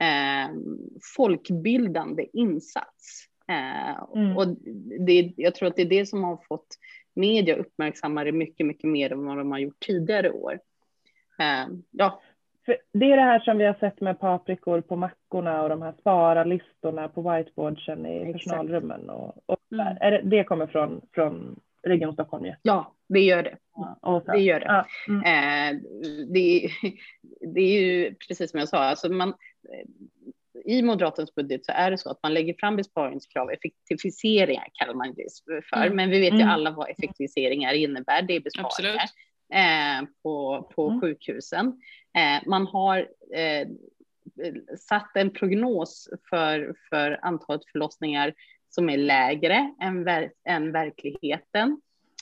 [0.00, 0.56] eh,
[1.16, 3.26] folkbildande insats.
[3.48, 4.36] Eh, mm.
[4.36, 4.48] Och
[5.06, 6.66] det, jag tror att det är det som har fått
[7.14, 10.58] media uppmärksamma det mycket, mycket mer än vad de har gjort tidigare år.
[11.38, 12.20] Eh, ja,
[12.66, 15.82] för det är det här som vi har sett med paprikor på mackorna och de
[15.82, 18.32] här spara-listorna på whiteboardsen i Exakt.
[18.32, 19.10] personalrummen.
[19.10, 19.94] Och, och mm.
[19.94, 22.54] det, det kommer från, från Region Stockholm ju.
[22.62, 23.56] Ja, det gör det.
[24.02, 24.66] Ja, det gör det.
[24.66, 24.86] Ja.
[25.08, 25.20] Mm.
[25.20, 25.80] Eh,
[26.28, 26.68] det,
[27.54, 29.34] det, är ju precis som jag sa, alltså man,
[30.64, 35.14] i Moderaternas budget så är det så att man lägger fram besparingskrav, effektiviseringar kallar man
[35.14, 35.26] det
[35.70, 35.96] för, mm.
[35.96, 36.48] men vi vet ju mm.
[36.48, 39.08] alla vad effektiviseringar innebär, det är besparingar.
[39.52, 41.00] Eh, på, på mm.
[41.00, 41.66] sjukhusen.
[42.16, 42.98] Eh, man har
[43.34, 43.68] eh,
[44.78, 48.34] satt en prognos för, för antalet förlossningar
[48.68, 51.80] som är lägre än, ver än verkligheten.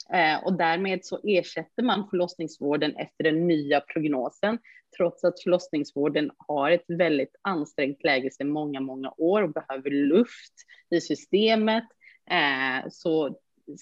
[0.09, 4.59] Eh, och därmed så ersätter man förlossningsvården efter den nya prognosen,
[4.97, 10.53] trots att förlossningsvården har ett väldigt ansträngt läge sedan många, många år och behöver luft
[10.89, 11.83] i systemet.
[12.29, 13.37] Eh, så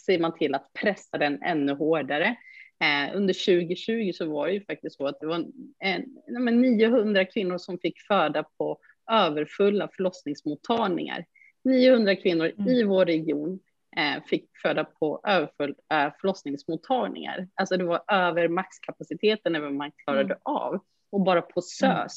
[0.05, 2.35] ser man till att pressa den ännu hårdare.
[2.81, 5.35] Eh, under 2020 så var det ju faktiskt så att det var
[5.79, 6.05] en,
[6.47, 8.77] en, 900 kvinnor som fick föda på
[9.11, 11.25] överfulla förlossningsmottagningar.
[11.63, 12.67] 900 kvinnor mm.
[12.67, 13.59] i vår region
[14.25, 17.47] fick föda på överfulla eh, förlossningsmottagningar.
[17.55, 20.39] Alltså det var över maxkapaciteten än vad man klarade mm.
[20.43, 20.79] av.
[21.11, 22.07] Och bara på SÖS mm.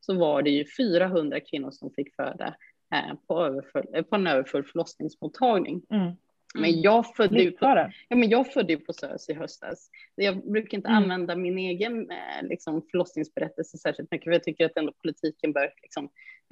[0.00, 2.54] så var det ju 400 kvinnor som fick föda
[2.94, 5.82] eh, på, överfull, eh, på en överfull förlossningsmottagning.
[5.90, 6.12] Mm.
[6.54, 6.80] Men mm.
[6.82, 9.90] jag födde, ju på, ja, men jag födde på SÖS i höstas.
[10.14, 11.02] Jag brukar inte mm.
[11.02, 15.72] använda min egen eh, liksom, förlossningsberättelse särskilt mycket, för jag tycker att ändå politiken bör
[15.82, 16.04] liksom,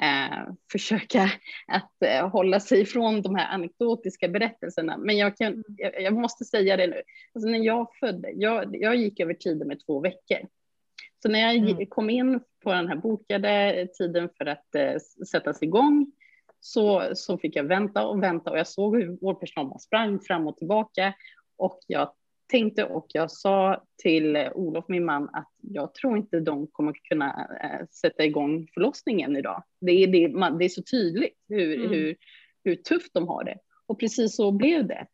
[0.03, 1.31] eh, försöka
[1.67, 4.97] att eh, hålla sig ifrån de här anekdotiska berättelserna.
[4.97, 5.65] Men jag, kan, mm.
[5.77, 7.03] jag, jag måste säga det nu.
[7.35, 10.39] Alltså, när jag födde, jag, jag gick över tiden med två veckor.
[11.23, 11.87] Så när jag mm.
[11.87, 14.97] kom in på den här bokade tiden för att eh,
[15.31, 16.13] sättas igång
[16.65, 20.57] så, så fick jag vänta och vänta och jag såg hur vårdpersonalen sprang fram och
[20.57, 21.15] tillbaka
[21.57, 22.13] och jag
[22.51, 27.49] tänkte och jag sa till Olof, min man, att jag tror inte de kommer kunna
[27.63, 29.63] äh, sätta igång förlossningen idag.
[29.81, 31.91] Det är, det, man, det är så tydligt hur, mm.
[31.91, 32.17] hur,
[32.65, 33.59] hur tufft de har det.
[33.87, 35.07] Och precis så blev det.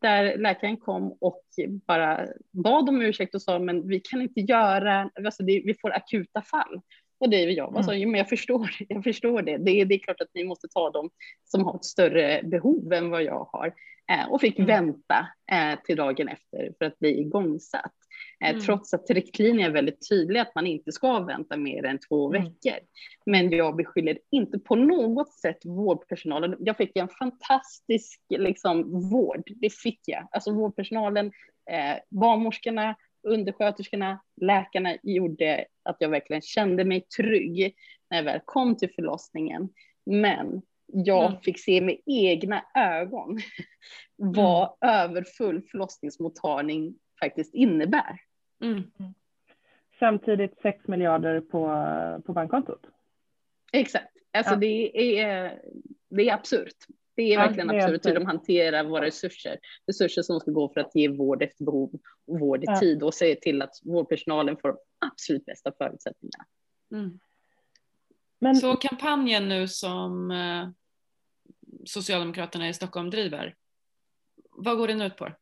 [0.00, 1.42] Där läkaren kom och
[1.86, 5.90] bara bad om ursäkt och sa, men vi kan inte göra, alltså det, vi får
[5.90, 6.80] akuta fall.
[7.18, 7.76] Och det är jag.
[7.76, 8.10] Alltså, mm.
[8.10, 9.56] men jag förstår, jag förstår det.
[9.56, 9.84] det.
[9.84, 11.10] Det är klart att ni måste ta dem
[11.44, 13.74] som har ett större behov än vad jag har.
[14.12, 14.66] Eh, och fick mm.
[14.66, 17.92] vänta eh, till dagen efter för att bli igångsatt.
[18.44, 18.60] Eh, mm.
[18.60, 22.42] Trots att riktlinjerna är väldigt tydliga att man inte ska vänta mer än två mm.
[22.42, 22.78] veckor.
[23.26, 26.56] Men jag beskyller inte på något sätt vårdpersonalen.
[26.58, 30.28] Jag fick en fantastisk liksom, vård, det fick jag.
[30.30, 31.26] Alltså vårdpersonalen,
[31.70, 37.76] eh, barnmorskorna, undersköterskorna, läkarna gjorde att jag verkligen kände mig trygg
[38.10, 39.68] när jag väl kom till förlossningen.
[40.06, 41.40] Men jag mm.
[41.40, 43.38] fick se med egna ögon
[44.16, 44.94] vad mm.
[44.94, 48.18] överfull förlossningsmottagning faktiskt innebär.
[48.62, 48.82] Mm.
[49.98, 51.66] Samtidigt 6 miljarder på,
[52.26, 52.86] på bankkontot.
[53.72, 54.58] Exakt, alltså ja.
[54.58, 55.60] det, är,
[56.08, 56.86] det är absurt.
[57.16, 59.58] Det är verkligen ja, absurt hur de hanterar våra resurser.
[59.86, 62.80] Resurser som ska gå för att ge vård efter behov och vård i ja.
[62.80, 66.44] tid och se till att vårdpersonalen får de absolut bästa förutsättningarna.
[66.92, 67.18] Mm.
[68.38, 68.56] Men...
[68.56, 70.68] Så kampanjen nu som eh,
[71.84, 73.54] Socialdemokraterna i Stockholm driver,
[74.50, 75.32] vad går den ut på?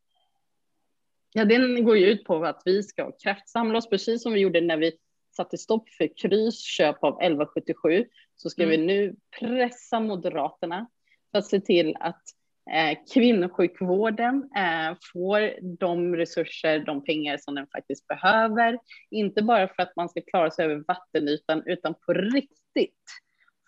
[1.32, 4.60] Ja, den går ju ut på att vi ska kraftsamla oss, precis som vi gjorde
[4.60, 4.92] när vi
[5.36, 8.06] satte stopp för Krys köp av 1177,
[8.36, 8.70] så ska mm.
[8.70, 10.86] vi nu pressa Moderaterna
[11.32, 12.22] för att se till att
[12.70, 18.78] eh, kvinnosjukvården eh, får de resurser, de pengar som den faktiskt behöver.
[19.10, 23.02] Inte bara för att man ska klara sig över vattenytan, utan på riktigt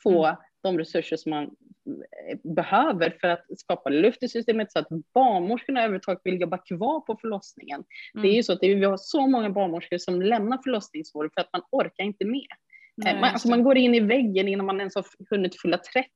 [0.02, 0.36] få mm.
[0.62, 5.80] de resurser som man eh, behöver för att skapa luft i systemet så att barnmorskorna
[5.80, 7.84] överhuvudtaget vill jobba kvar på förlossningen.
[8.14, 8.22] Mm.
[8.22, 11.40] Det är ju så att det, vi har så många barnmorskor som lämnar förlossningsvården för
[11.40, 12.46] att man orkar inte med.
[12.96, 16.08] Nej, man, alltså man går in i väggen innan man ens har hunnit fylla 30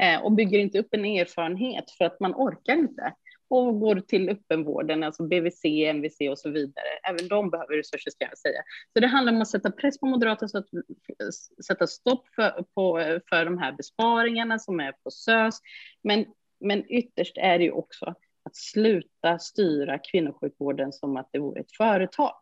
[0.00, 3.14] eh, och bygger inte upp en erfarenhet för att man orkar inte
[3.50, 6.86] och går till öppenvården, alltså BVC, MVC och så vidare.
[7.08, 8.62] Även de behöver resurser ska jag säga.
[8.92, 12.64] Så det handlar om att sätta press på Moderaterna så att eh, sätta stopp för,
[12.74, 15.58] på, eh, för de här besparingarna som är på SÖS.
[16.02, 16.24] Men,
[16.60, 21.76] men ytterst är det ju också att sluta styra kvinnosjukvården som att det vore ett
[21.76, 22.34] företag.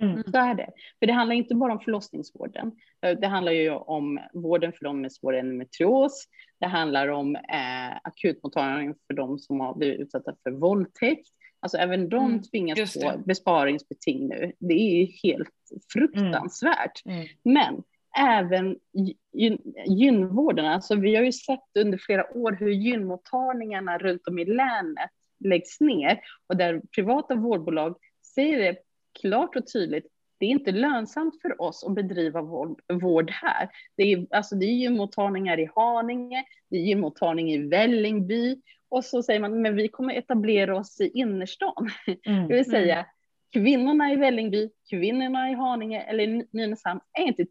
[0.00, 0.22] Mm.
[0.22, 0.70] Så är det.
[0.98, 2.72] För det handlar inte bara om förlossningsvården.
[3.20, 6.28] Det handlar ju om vården för dem med svår endometrios.
[6.60, 11.28] Det handlar om eh, akutmottagningen för dem som har blivit utsatta för våldtäkt.
[11.60, 14.52] Alltså även de mm, tvingas på besparingsbeting nu.
[14.58, 15.54] Det är ju helt
[15.92, 17.06] fruktansvärt.
[17.06, 17.18] Mm.
[17.18, 17.28] Mm.
[17.42, 17.82] Men
[18.18, 18.76] även
[19.86, 25.10] gynvården, alltså vi har ju sett under flera år hur gynmottagningarna runt om i länet
[25.44, 27.96] läggs ner och där privata vårdbolag
[28.34, 28.78] säger det
[29.20, 30.06] klart och tydligt,
[30.38, 32.42] det är inte lönsamt för oss att bedriva
[32.88, 33.68] vård, här.
[33.96, 39.22] Det är, alltså det är gymmottagningar i Haninge, det är gymmottagning i Vällingby och så
[39.22, 41.90] säger man, men vi kommer etablera oss i innerstan.
[42.26, 42.48] Mm.
[42.48, 43.06] Det vill säga, mm.
[43.52, 47.46] kvinnorna i Vällingby, kvinnorna i Haninge eller Nynäshamn är inte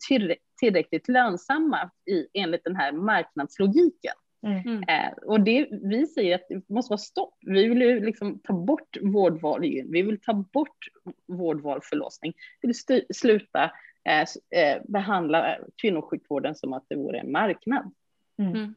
[0.60, 4.14] tillräckligt lönsamma i, enligt den här marknadslogiken.
[4.44, 4.60] Mm.
[4.66, 4.84] mm.
[4.88, 7.34] Eh, och det, vi säger att det måste vara stopp.
[7.42, 10.88] Vi vill ju liksom ta bort vårdval, vi vill ta bort
[11.28, 12.34] vårdval förlossning.
[12.62, 13.64] Vi vill sluta
[14.04, 14.22] eh,
[14.62, 17.92] eh, behandla kvinnosjukvården som att det vore en marknad.
[18.40, 18.52] Mm.
[18.52, 18.76] mm.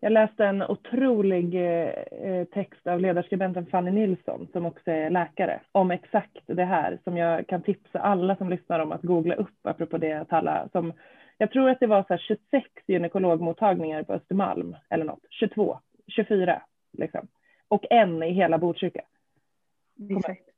[0.00, 5.90] Jag läste en otrolig eh, text av ledarskribenten Fanny Nilsson som också är läkare om
[5.90, 9.98] exakt det här som jag kan tipsa alla som lyssnar om att googla upp apropå
[9.98, 10.92] det att alla som
[11.38, 17.28] jag tror att det var så 26 gynekologmottagningar på Östermalm eller något, 22, 24 liksom.
[17.68, 19.04] Och en i hela Botkyrka.
[20.10, 20.48] Exakt.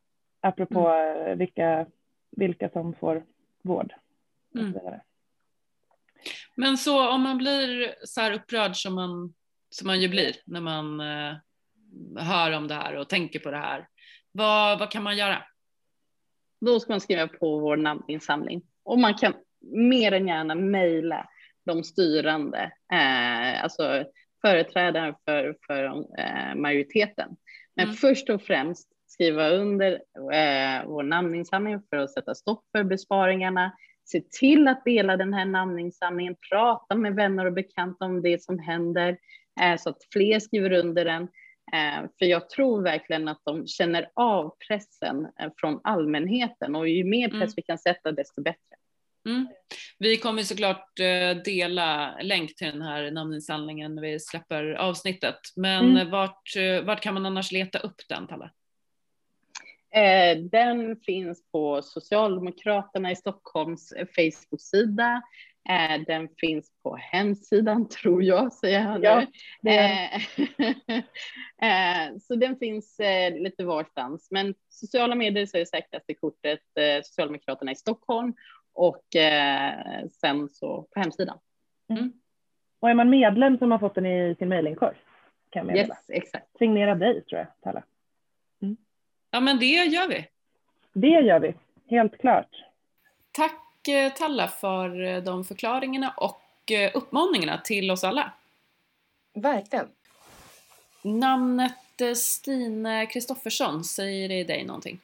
[0.40, 1.38] Apropå mm.
[1.38, 1.86] vilka,
[2.30, 3.24] vilka som får
[3.62, 3.92] vård.
[4.54, 4.74] Mm.
[6.54, 9.34] Men så om man blir så här upprörd som man,
[9.70, 11.36] som man ju blir när man eh,
[12.16, 13.88] hör om det här och tänker på det här,
[14.32, 15.42] vad, vad kan man göra?
[16.60, 19.34] Då ska man skriva på vår namninsamling och man kan
[19.72, 21.28] mer än gärna mejla
[21.66, 24.04] de styrande, eh, alltså
[24.40, 25.84] företrädare för, för
[26.18, 27.36] eh, majoriteten.
[27.76, 27.96] Men mm.
[27.96, 29.92] först och främst skriva under
[30.32, 33.72] eh, vår namninsamling för att sätta stopp för besparingarna.
[34.04, 38.58] Se till att dela den här namninsamlingen, prata med vänner och bekanta om det som
[38.58, 39.18] händer
[39.60, 41.22] eh, så att fler skriver under den.
[41.72, 47.04] Eh, för jag tror verkligen att de känner av pressen eh, från allmänheten och ju
[47.04, 47.52] mer press mm.
[47.56, 48.75] vi kan sätta desto bättre.
[49.26, 49.48] Mm.
[49.98, 55.38] Vi kommer såklart eh, dela länk till den här namninsamlingen när vi släpper avsnittet.
[55.56, 56.10] Men mm.
[56.10, 58.50] vart, eh, vart kan man annars leta upp den, Palle?
[59.96, 65.22] Eh, den finns på Socialdemokraterna i Stockholms Facebook-sida.
[65.68, 69.26] Eh, den finns på hemsidan, tror jag, säger han Ja,
[71.62, 73.00] Eh, så den finns
[73.38, 74.28] lite varstans.
[74.30, 76.60] Men sociala medier så är det säkraste kortet
[77.04, 78.34] Socialdemokraterna i Stockholm
[78.76, 81.38] och eh, sen så på hemsidan.
[82.80, 84.96] Och är man medlem som har fått den i sin mejlinkorg
[85.50, 85.94] kan jag meddela.
[85.94, 86.58] Yes, exakt.
[86.58, 87.82] Signera dig tror jag, Talla.
[89.30, 90.26] Ja men det gör vi.
[90.92, 91.54] Det gör vi,
[91.86, 92.64] helt klart.
[93.32, 98.32] Tack eh, Talla för eh, de förklaringarna och eh, uppmaningarna till oss alla.
[99.34, 99.88] Verkligen.
[101.02, 105.00] Namnet Stine Kristoffersson, säger det dig någonting?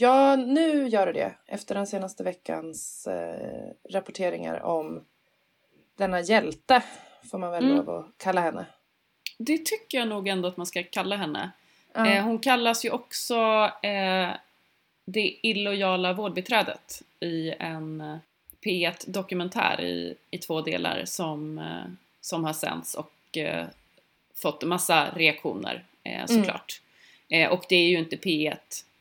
[0.00, 1.34] Ja, nu gör det det.
[1.46, 5.04] Efter den senaste veckans eh, rapporteringar om
[5.96, 6.82] denna hjälte,
[7.30, 7.76] får man väl Mm.
[7.76, 8.66] lov att kalla henne.
[9.38, 11.50] Det tycker jag nog ändå att man ska kalla henne.
[11.92, 12.06] Ja.
[12.06, 13.36] Eh, hon kallas ju också
[13.82, 14.30] eh,
[15.04, 18.16] det illojala vårdbiträdet i en eh,
[18.64, 21.84] P1-dokumentär i, i två delar som, eh,
[22.20, 23.66] som har sänts och eh,
[24.34, 26.80] fått massa reaktioner eh, såklart.
[27.28, 28.56] Eh, och det är ju inte P1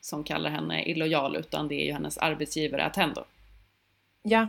[0.07, 3.23] som kallar henne illojal utan det är ju hennes arbetsgivare Attendo.
[4.23, 4.47] ja.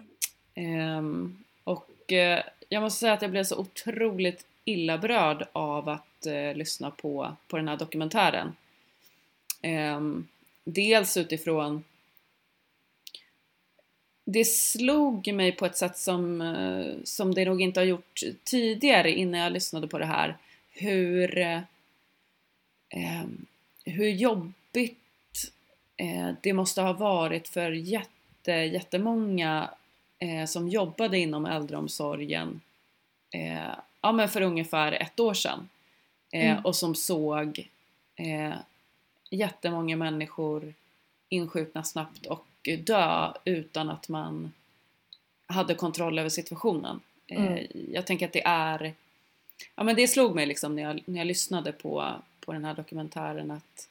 [0.54, 6.26] Ehm, och eh, jag måste säga att jag blev så otroligt illa berörd av att
[6.26, 8.56] eh, lyssna på, på den här dokumentären.
[9.62, 10.28] Ehm,
[10.64, 11.84] dels utifrån
[14.24, 19.12] det slog mig på ett sätt som, eh, som det nog inte har gjort tidigare
[19.12, 20.36] innan jag lyssnade på det här.
[20.70, 21.60] Hur, eh,
[22.88, 23.46] ehm,
[23.84, 24.98] hur jobbigt
[26.40, 29.70] det måste ha varit för jätte, jättemånga
[30.18, 32.60] eh, som jobbade inom äldreomsorgen
[33.30, 35.68] eh, ja, men för ungefär ett år sedan.
[36.32, 36.64] Eh, Mm.
[36.64, 37.68] Och som såg
[38.16, 38.54] eh,
[39.30, 40.74] jättemånga människor
[41.28, 42.46] insjukna snabbt och
[42.78, 44.52] dö utan att man
[45.46, 47.00] hade kontroll över situationen.
[47.26, 47.66] Eh, Mm.
[47.92, 48.94] Jag tänker att det är
[49.76, 52.74] Ja men det slog mig liksom när jag, när jag lyssnade på, på den här
[52.74, 53.88] dokumentären att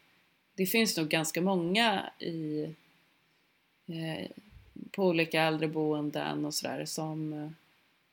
[0.57, 2.63] det finns nog ganska många i
[3.87, 4.27] eh,
[4.91, 7.49] på olika äldreboenden och sådär som, eh,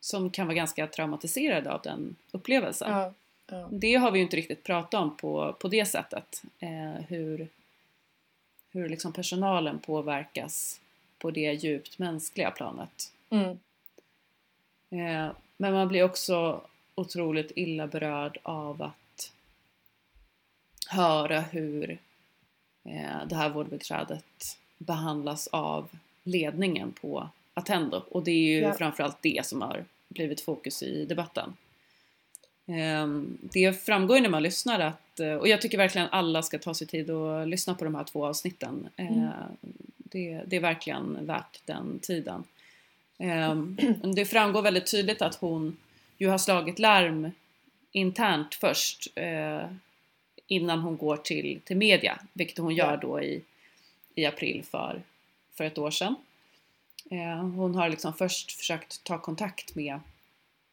[0.01, 2.91] som kan vara ganska traumatiserade av den upplevelsen.
[2.91, 3.13] ja.
[3.47, 3.69] ja.
[3.71, 6.43] Det har vi ju inte riktigt pratat om på, på det sättet.
[6.61, 7.49] Eh, hur
[8.75, 10.81] hur liksom personalen påverkas
[11.19, 13.13] på det djupt mänskliga planet.
[13.31, 13.51] Mm.
[14.91, 16.61] Eh, men man blir också
[16.95, 19.33] otroligt illa berörd av att
[20.89, 21.99] höra hur
[23.29, 25.89] det här vårdbiträdet behandlas av
[26.25, 28.03] ledningen på Attendo.
[28.11, 28.75] Och det är ju Ja.
[28.75, 31.57] framförallt det som har blivit fokus i debatten.
[32.67, 36.59] Ehm, Det framgår ju när man lyssnar att, eh, och jag tycker verkligen alla ska
[36.59, 38.89] ta sig tid och lyssna på de här två avsnitten.
[38.97, 39.31] Eh, Mm.
[39.99, 42.45] Det, det är verkligen värt den tiden.
[43.19, 43.77] Ehm,
[44.15, 45.77] Det framgår väldigt tydligt att hon
[46.19, 47.31] ju har slagit larm
[47.93, 49.63] internt först eh,
[50.47, 53.43] innan hon går till, till media, vilket hon gör då i,
[54.15, 55.03] i april för,
[55.55, 56.15] för ett år sedan.
[57.11, 60.01] Eh, hon har liksom först försökt ta kontakt med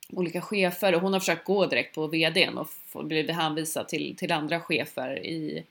[0.10, 4.32] olika chefer och hon har försökt gå direkt på VDn och blivit hänvisad till, till
[4.32, 5.64] andra chefer i,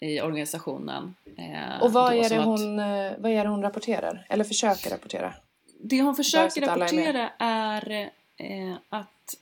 [0.00, 1.14] i organisationen.
[1.36, 4.26] Eh, Och vad då är, det att- hon, eh, vad är hon rapporterar?
[4.28, 5.34] Eller försöker rapportera?
[5.82, 9.36] Det hon försöker att alla är rapportera är, eh, att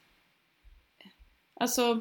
[1.55, 2.01] alltså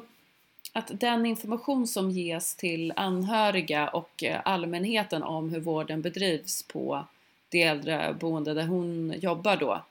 [0.78, 7.04] att den information som ges till anhöriga och eh, allmänheten om hur vården bedrivs på
[7.48, 9.82] det äldreboende där hon jobbar då,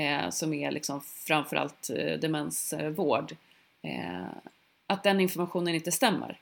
[0.00, 3.36] eh, som är liksom framförallt eh, demensvård,
[3.82, 4.26] eh,
[4.86, 6.38] att den informationen inte stämmer.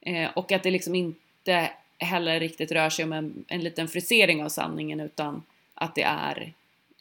[0.00, 4.44] Eh, och att det liksom inte heller riktigt rör sig om en, en liten frisering
[4.44, 5.42] av sanningen utan
[5.74, 6.52] att det är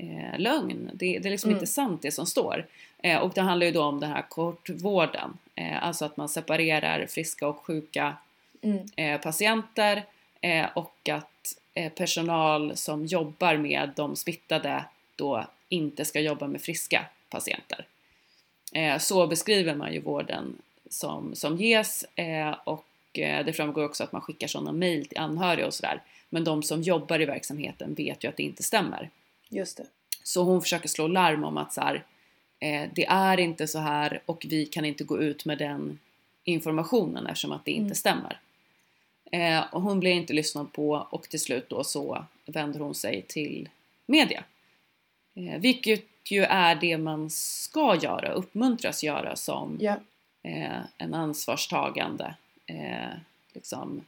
[0.04, 0.90] eh, lögn.
[0.94, 1.58] Det, det är liksom Mm.
[1.58, 2.66] inte sant det som står.
[3.04, 7.06] Eh, och det handlar ju då om den här kortvården, eh, alltså att man separerar
[7.06, 8.18] friska och sjuka
[8.62, 8.86] Mm.
[8.96, 10.04] eh, patienter
[10.42, 14.86] eh, och att eh, personal som jobbar med de smittade
[15.16, 17.86] då inte ska jobba med friska patienter.
[19.00, 20.58] Så beskriver man ju vården
[20.90, 22.06] som, som ges
[22.64, 26.02] och det framgår också att man skickar sådana mejl till anhöriga och sådär.
[26.30, 29.10] Men de som jobbar i verksamheten vet ju att det inte stämmer.
[29.50, 29.86] Just det.
[30.24, 32.04] Så hon försöker slå larm om att så här,
[32.60, 36.00] eh, det är inte så här och vi kan inte gå ut med den
[36.44, 37.96] informationen eftersom att det inte Mm.
[37.96, 38.40] stämmer.
[39.32, 43.22] Eh, och hon blir inte lyssnad på och till slut då så vänder hon sig
[43.28, 43.70] till
[44.06, 44.44] media.
[45.36, 49.78] Eh, vilket ju är det man ska göra, uppmuntras göra som
[50.44, 53.18] eh, en ansvarstagande eh,
[53.54, 54.02] liksom,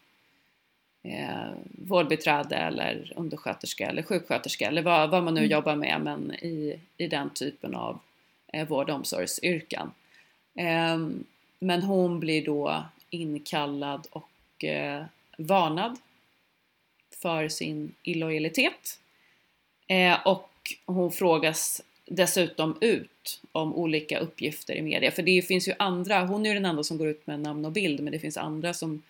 [1.06, 1.52] eh,
[1.88, 5.52] vårdbiträde eller undersköterska eller sjuksköterska eller vad, vad man nu Mm.
[5.52, 8.00] jobbar med men i, i den typen av
[8.54, 9.92] eh, vård och omsorgsyrken.
[10.56, 11.24] Ehm,
[11.60, 15.04] men hon blir då inkallad och eh,
[15.38, 15.98] varnad
[17.22, 19.00] för sin illojalitet.
[19.88, 20.52] Eh, och
[20.86, 25.12] hon frågas dessutom ut om olika uppgifter i media.
[25.12, 27.66] För det finns ju andra, hon är ju den enda som går ut med namn
[27.66, 29.02] och bild men det finns andra som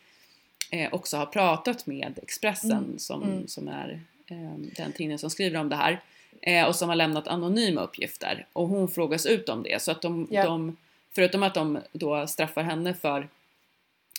[0.71, 3.47] eh, också har pratat med Expressen Mm, som, mm.
[3.47, 6.01] som är eh, den tidning som skriver om det här.
[6.41, 8.45] Eh, och som har lämnat anonyma uppgifter.
[8.53, 9.81] Och hon frågas ut om det.
[9.81, 10.45] Så att de, Ja.
[10.45, 10.77] de
[11.11, 13.27] förutom att de då straffar henne för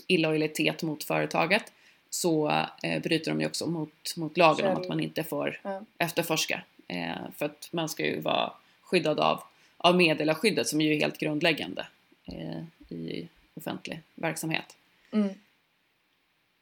[0.06, 1.72] illojalitet mot företaget
[2.10, 2.48] så
[2.82, 5.82] eh, bryter de ju också mot, mot lagen om att man inte får Ja.
[5.98, 6.62] efterforska.
[6.88, 9.42] Eh, för att man ska ju vara skyddad av,
[9.76, 11.86] av meddelarskyddet som ju är helt grundläggande
[12.24, 12.62] eh,
[12.96, 14.76] i offentlig verksamhet.
[15.12, 15.28] Mm.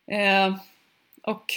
[0.07, 0.55] Eh,
[1.23, 1.53] och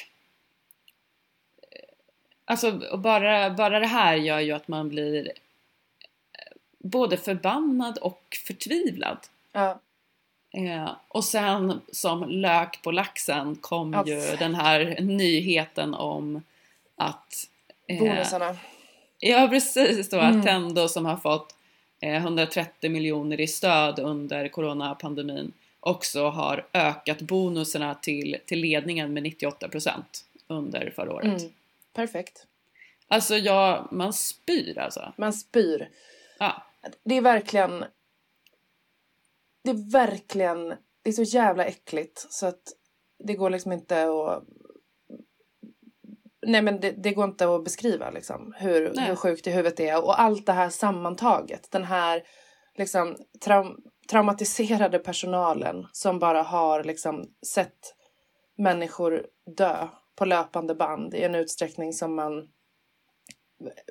[2.45, 8.37] alltså och bara, bara det här gör ju att man blir eh, både förbannad och
[8.47, 9.17] förtvivlad.
[9.51, 9.79] Ja.
[10.51, 16.43] Eh, och sen som lök på laxen kom Ja, ju den här nyheten om
[16.95, 17.47] att
[17.87, 18.57] eh, Bonusarna.
[19.19, 20.39] Ja precis då, Mm.
[20.39, 21.55] Attendo som har fått
[21.99, 25.53] eh, 130 miljoner i stöd under coronapandemin
[25.88, 30.03] också har ökat bonusarna till, till ledningen med 98%
[30.47, 31.41] under förra året.
[31.41, 31.53] Mm.
[31.93, 32.47] Perfekt.
[33.07, 35.13] Alltså ja, man spyr alltså.
[35.17, 35.89] Man spyr.
[36.39, 36.63] Ja.
[37.03, 37.85] Det är verkligen...
[39.63, 40.73] Det är verkligen...
[41.01, 42.73] Det är så jävla äckligt så att
[43.19, 44.43] det går liksom inte att...
[46.47, 49.05] Nej men det, det går inte att beskriva liksom hur, Nej.
[49.05, 50.05] hur sjukt i huvudet det är.
[50.05, 51.71] Och allt det här sammantaget.
[51.71, 52.23] Den här
[52.75, 57.95] liksom traum, traumatiserade personalen som bara har liksom sett
[58.58, 59.28] människor
[59.58, 62.47] dö på löpande band i en utsträckning som man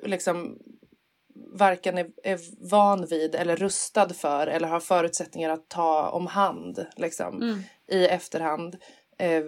[0.03, 0.59] liksom
[1.53, 6.85] varken är, är van vid eller rustad för eller har förutsättningar att ta om hand
[6.95, 7.59] liksom, Mm.
[7.87, 8.77] i efterhand.
[9.17, 9.43] Eh,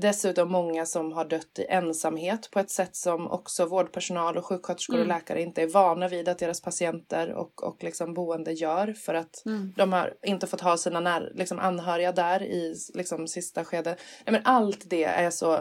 [0.00, 4.94] dessutom många som har dött i ensamhet på ett sätt som också vårdpersonal och sjuksköterskor
[4.94, 5.16] och Mm.
[5.16, 9.46] läkare inte är vana vid att deras patienter och, och liksom boende gör för att
[9.46, 9.72] Mm.
[9.76, 13.98] de har inte fått ha sina när, liksom anhöriga där i liksom, sista skedet.
[14.26, 15.60] Nej, men allt det är så,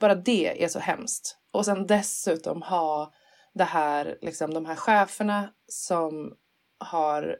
[0.00, 1.38] bara det är så hemskt.
[1.52, 3.12] Och sen dessutom ha
[3.54, 6.32] det här, liksom, de här cheferna som
[6.78, 7.36] har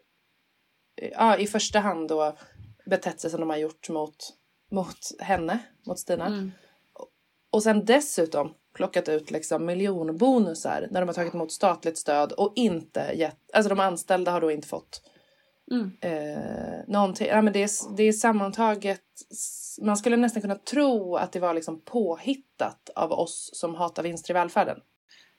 [1.13, 2.37] ja, i första hand då
[2.87, 4.17] betett sig som de har gjort mot,
[4.73, 6.27] mot henne, mot Stina.
[6.27, 6.53] Mm.
[7.51, 12.53] Och sen dessutom plockat ut liksom miljonbonusar när de har tagit emot statligt stöd och
[12.57, 15.03] inte gett, alltså de anställda har då inte fått
[15.71, 15.93] Mm.
[16.01, 17.27] eh, någonting.
[17.27, 19.03] Ja, men det, är, det är sammantaget,
[19.81, 24.31] man skulle nästan kunna tro att det var liksom påhittat av oss som hatar vinster
[24.31, 24.81] i välfärden.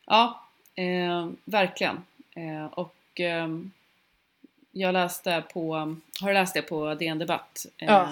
[0.06, 0.44] Ja,
[0.76, 1.96] eh, verkligen.
[2.36, 3.48] Eh, och eh,
[4.72, 7.66] jag läste på, har läst det på DN Debatt.
[7.78, 8.10] Eh, Ja.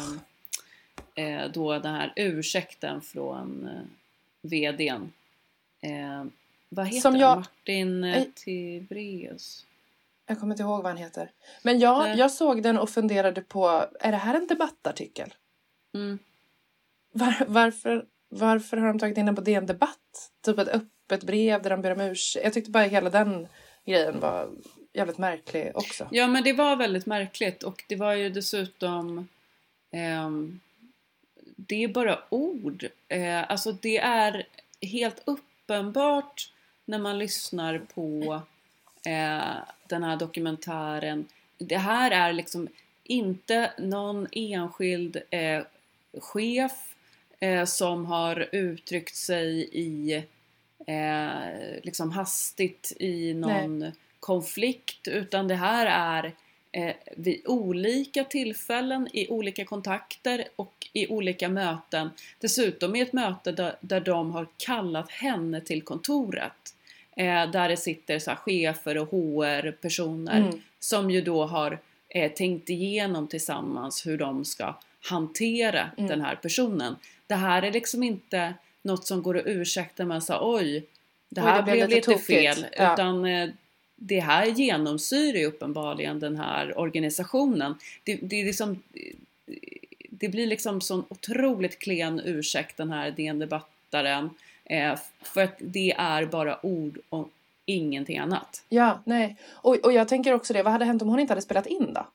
[1.16, 3.82] Eh, då den här ursäkten från eh,
[4.41, 5.12] VDn.
[5.82, 6.26] Eh,
[6.70, 7.22] vad heter Som han?
[7.22, 8.24] jag- Martin eh.
[8.36, 9.66] Tibreus.
[10.26, 11.32] Jag kommer inte ihåg vad han heter.
[11.62, 12.18] Men jag, Nej.
[12.18, 15.34] jag såg den och funderade på, är det här en debattartikel?
[15.93, 16.20] Mm.
[17.12, 20.32] Var, varför, varför har de tagit in den på DN Debatt?
[20.41, 22.43] Typ ett öppet brev där de ber om ursäkt.
[22.43, 23.47] Jag tyckte bara hela den
[23.86, 24.49] grejen var
[24.93, 26.07] jävligt märklig också.
[26.12, 29.28] Ja men det var väldigt märkligt och det var ju dessutom
[29.91, 30.59] ehm,
[31.68, 32.88] Det är bara ord.
[33.07, 34.47] Eh, alltså det är
[34.82, 36.51] helt uppenbart
[36.86, 38.41] när man lyssnar på
[39.05, 39.57] eh,
[39.88, 41.28] den här dokumentären.
[41.57, 42.68] Det här är liksom
[43.03, 45.64] inte någon enskild eh,
[46.20, 46.95] chef
[47.39, 50.14] eh, som har uttryckt sig i
[50.88, 56.34] eh, liksom hastigt i någon konflikt utan det här är
[56.72, 62.09] eh, vid olika tillfällen, i olika kontakter och i olika möten.
[62.39, 66.74] Dessutom i ett möte där, där de har kallat henne till kontoret.
[67.15, 70.61] Eh, där det sitter så chefer och HR-personer Mm.
[70.80, 74.76] som ju då har eh, tänkt igenom tillsammans hur de ska
[75.09, 76.07] hantera Mm.
[76.09, 76.95] den här personen.
[77.28, 80.86] Det här är liksom inte något som går att ursäkta med så oj,
[81.30, 82.65] det Oj, här det blev blev lite lite, fel.
[82.78, 82.93] Ja.
[82.93, 83.49] Utan eh,
[84.04, 87.76] det här genomsyrar ju uppenbarligen den här organisationen.
[88.04, 88.84] Det, det, är liksom,
[90.10, 94.30] det blir liksom sån otroligt klen ursäkt den här DN-debattaren.
[94.66, 97.30] Eh, för att det är bara ord och
[97.66, 98.64] ingenting annat.
[98.70, 99.36] Ja, nej.
[99.52, 101.93] Och, och jag tänker också det, vad hade hänt om hon inte hade spelat in
[101.93, 102.08] då?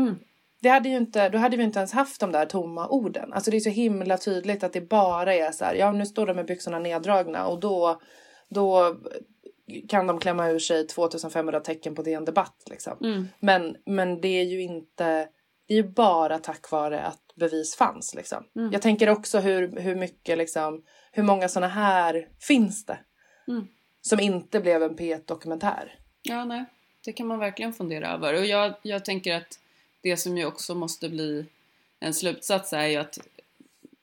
[0.00, 0.18] Mm.
[0.60, 3.32] det hade ju inte, då hade vi inte ens haft de där tomma orden.
[3.32, 6.26] Alltså det är så himla tydligt att det bara är så här, ja nu står
[6.26, 8.00] de med byxorna neddragna och då,
[8.48, 8.96] då
[9.88, 12.98] kan de klämma ur sig 2500 tecken på DN Debatt liksom.
[13.00, 13.28] Mm.
[13.40, 15.28] Men, men det är ju inte,
[15.66, 18.44] det är ju bara tack vare att bevis fanns liksom.
[18.56, 18.72] Mm.
[18.72, 22.98] Jag tänker också hur, hur mycket liksom, hur många sådana här finns det?
[23.48, 23.68] Mm.
[24.00, 25.98] Som inte blev en P1-dokumentär.
[26.22, 26.64] Ja, nej.
[27.04, 28.34] Det kan man verkligen fundera över.
[28.34, 29.58] Och jag, jag tänker att
[30.00, 31.46] det som ju också måste bli
[32.00, 33.18] en slutsats är ju att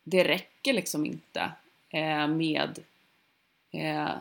[0.03, 1.51] det räcker liksom inte
[1.89, 2.79] eh, med
[3.71, 4.11] eh,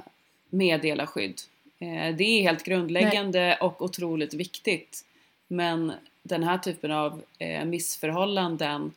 [0.51, 1.41] meddelarskydd.
[1.79, 5.05] Eh, det är helt grundläggande och otroligt viktigt.
[5.49, 5.93] Men
[6.23, 8.93] den här typen av eh, missförhållanden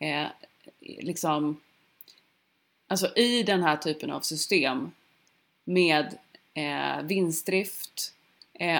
[0.00, 0.26] eh,
[0.80, 1.60] liksom
[2.86, 4.90] Alltså i den här typen av system
[5.64, 6.18] med
[7.02, 8.14] vinstdrift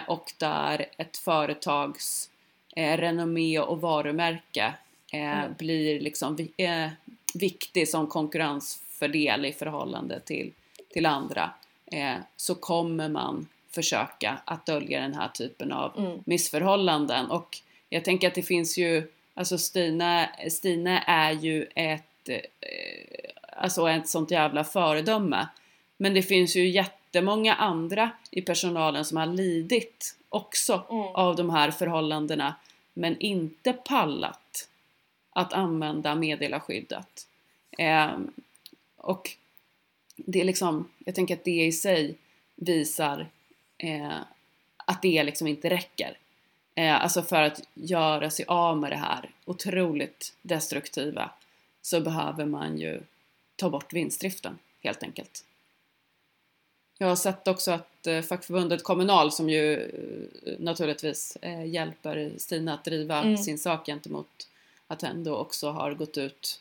[0.07, 2.31] och där ett företags
[2.77, 4.75] renommé och varumärke
[5.15, 5.55] Mm.
[5.59, 6.51] blir liksom vi,
[7.35, 10.53] viktig som konkurrensfördel i förhållande till,
[10.89, 11.51] till andra
[11.95, 16.19] eh, så kommer man försöka att dölja den här typen av Mm.
[16.27, 22.41] missförhållanden och jag tänker att det finns ju alltså Stina, Stina är ju ett eh,
[23.57, 25.49] alltså ett sånt jävla föredöme
[25.97, 31.03] men det finns ju jättemånga andra i personalen som har lidit också Mm.
[31.15, 32.55] av de här förhållandena
[32.95, 34.69] men inte pallat
[35.31, 37.27] att använda meddelarskyddet.
[37.79, 38.33] Ehm,
[38.97, 39.31] och
[40.17, 42.15] det är liksom, jag tänker att det i sig
[42.57, 43.27] visar
[43.79, 44.19] eh,
[44.77, 46.19] att det liksom inte räcker.
[46.75, 51.31] Eh, alltså för att göra sig av med det här otroligt destruktiva
[51.83, 53.01] så behöver man ju
[53.57, 55.45] ta bort vinstdriften helt enkelt.
[56.99, 62.75] Jag har sett också att eh, fackförbundet Kommunal som ju eh, naturligtvis eh, hjälper Stina
[62.75, 63.37] att driva Mm.
[63.39, 64.49] sin sak gentemot
[64.87, 66.61] Attendo också har gått ut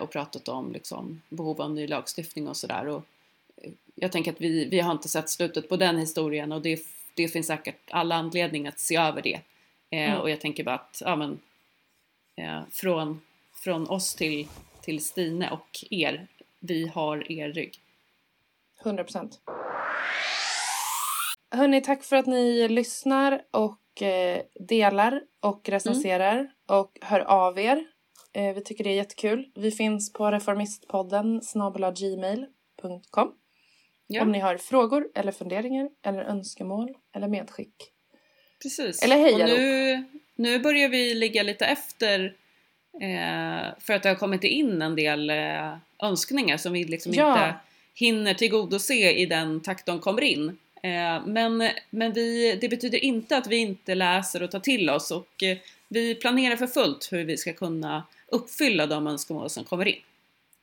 [0.00, 2.86] och pratat om liksom, behov av ny lagstiftning och sådär.
[2.86, 6.80] Eh, jag tänker att vi, vi har inte sett slutet på den historien och det,
[7.14, 9.40] det finns säkert alla anledning att se över det.
[9.90, 10.20] Eh, Mm.
[10.20, 11.40] Och jag tänker bara att ja, men,
[12.36, 13.20] eh, från,
[13.54, 14.48] från oss till,
[14.80, 16.26] till Stine och er,
[16.58, 17.78] vi har er rygg.
[18.82, 19.40] 100 procent.
[21.50, 27.86] Hörni, tack för att ni lyssnar och eh, delar och recenserar och hör av er.
[28.32, 29.48] Eh, vi tycker det är jättekul.
[29.54, 31.40] Vi finns på reformistpodden
[31.96, 33.32] gmail.com
[34.06, 37.74] Ja, om ni har frågor eller funderingar eller önskemål eller medskick.
[38.62, 39.02] precis.
[39.02, 39.52] eller hejarop.
[39.52, 40.04] Och nu,
[40.36, 42.24] nu börjar vi ligga lite efter
[43.00, 47.28] eh, för att det har kommit in en del eh, önskningar som vi liksom Ja.
[47.32, 47.54] inte
[47.94, 50.58] hinner tillgodose i den takt de kommer in.
[50.82, 55.10] Eh, men men vi, det betyder inte att vi inte läser och tar till oss
[55.10, 55.58] och eh,
[55.88, 58.02] vi planerar för fullt hur vi ska kunna
[58.32, 60.00] uppfylla de önskemål som kommer in.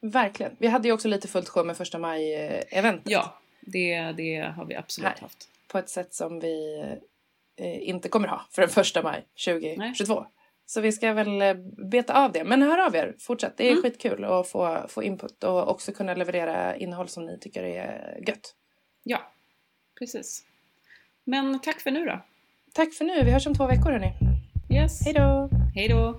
[0.02, 0.56] Verkligen.
[0.60, 3.12] Vi hade ju också lite fullt sjå med första maj-eventet.
[3.12, 5.22] Ja, det, det har vi absolut Här.
[5.22, 5.50] haft.
[5.68, 6.84] På ett sätt som vi
[7.56, 10.26] eh, inte kommer ha för den första maj 2022.
[10.66, 11.54] Så vi ska väl eh,
[11.92, 12.44] beta av det.
[12.44, 13.54] Men hör av er, fortsätt.
[13.58, 13.82] Det är Mm.
[13.84, 18.56] skitkul att få, få input och också kunna leverera innehåll som ni tycker är gött.
[19.04, 19.20] Ja,
[20.00, 20.44] precis.
[21.24, 22.20] Men tack för nu då.
[22.74, 23.24] Tack för nu.
[23.24, 24.12] Vi hörs om två veckor hörni.
[24.74, 25.06] Yes.
[25.06, 25.50] Hej då!
[25.76, 26.16] Hej då!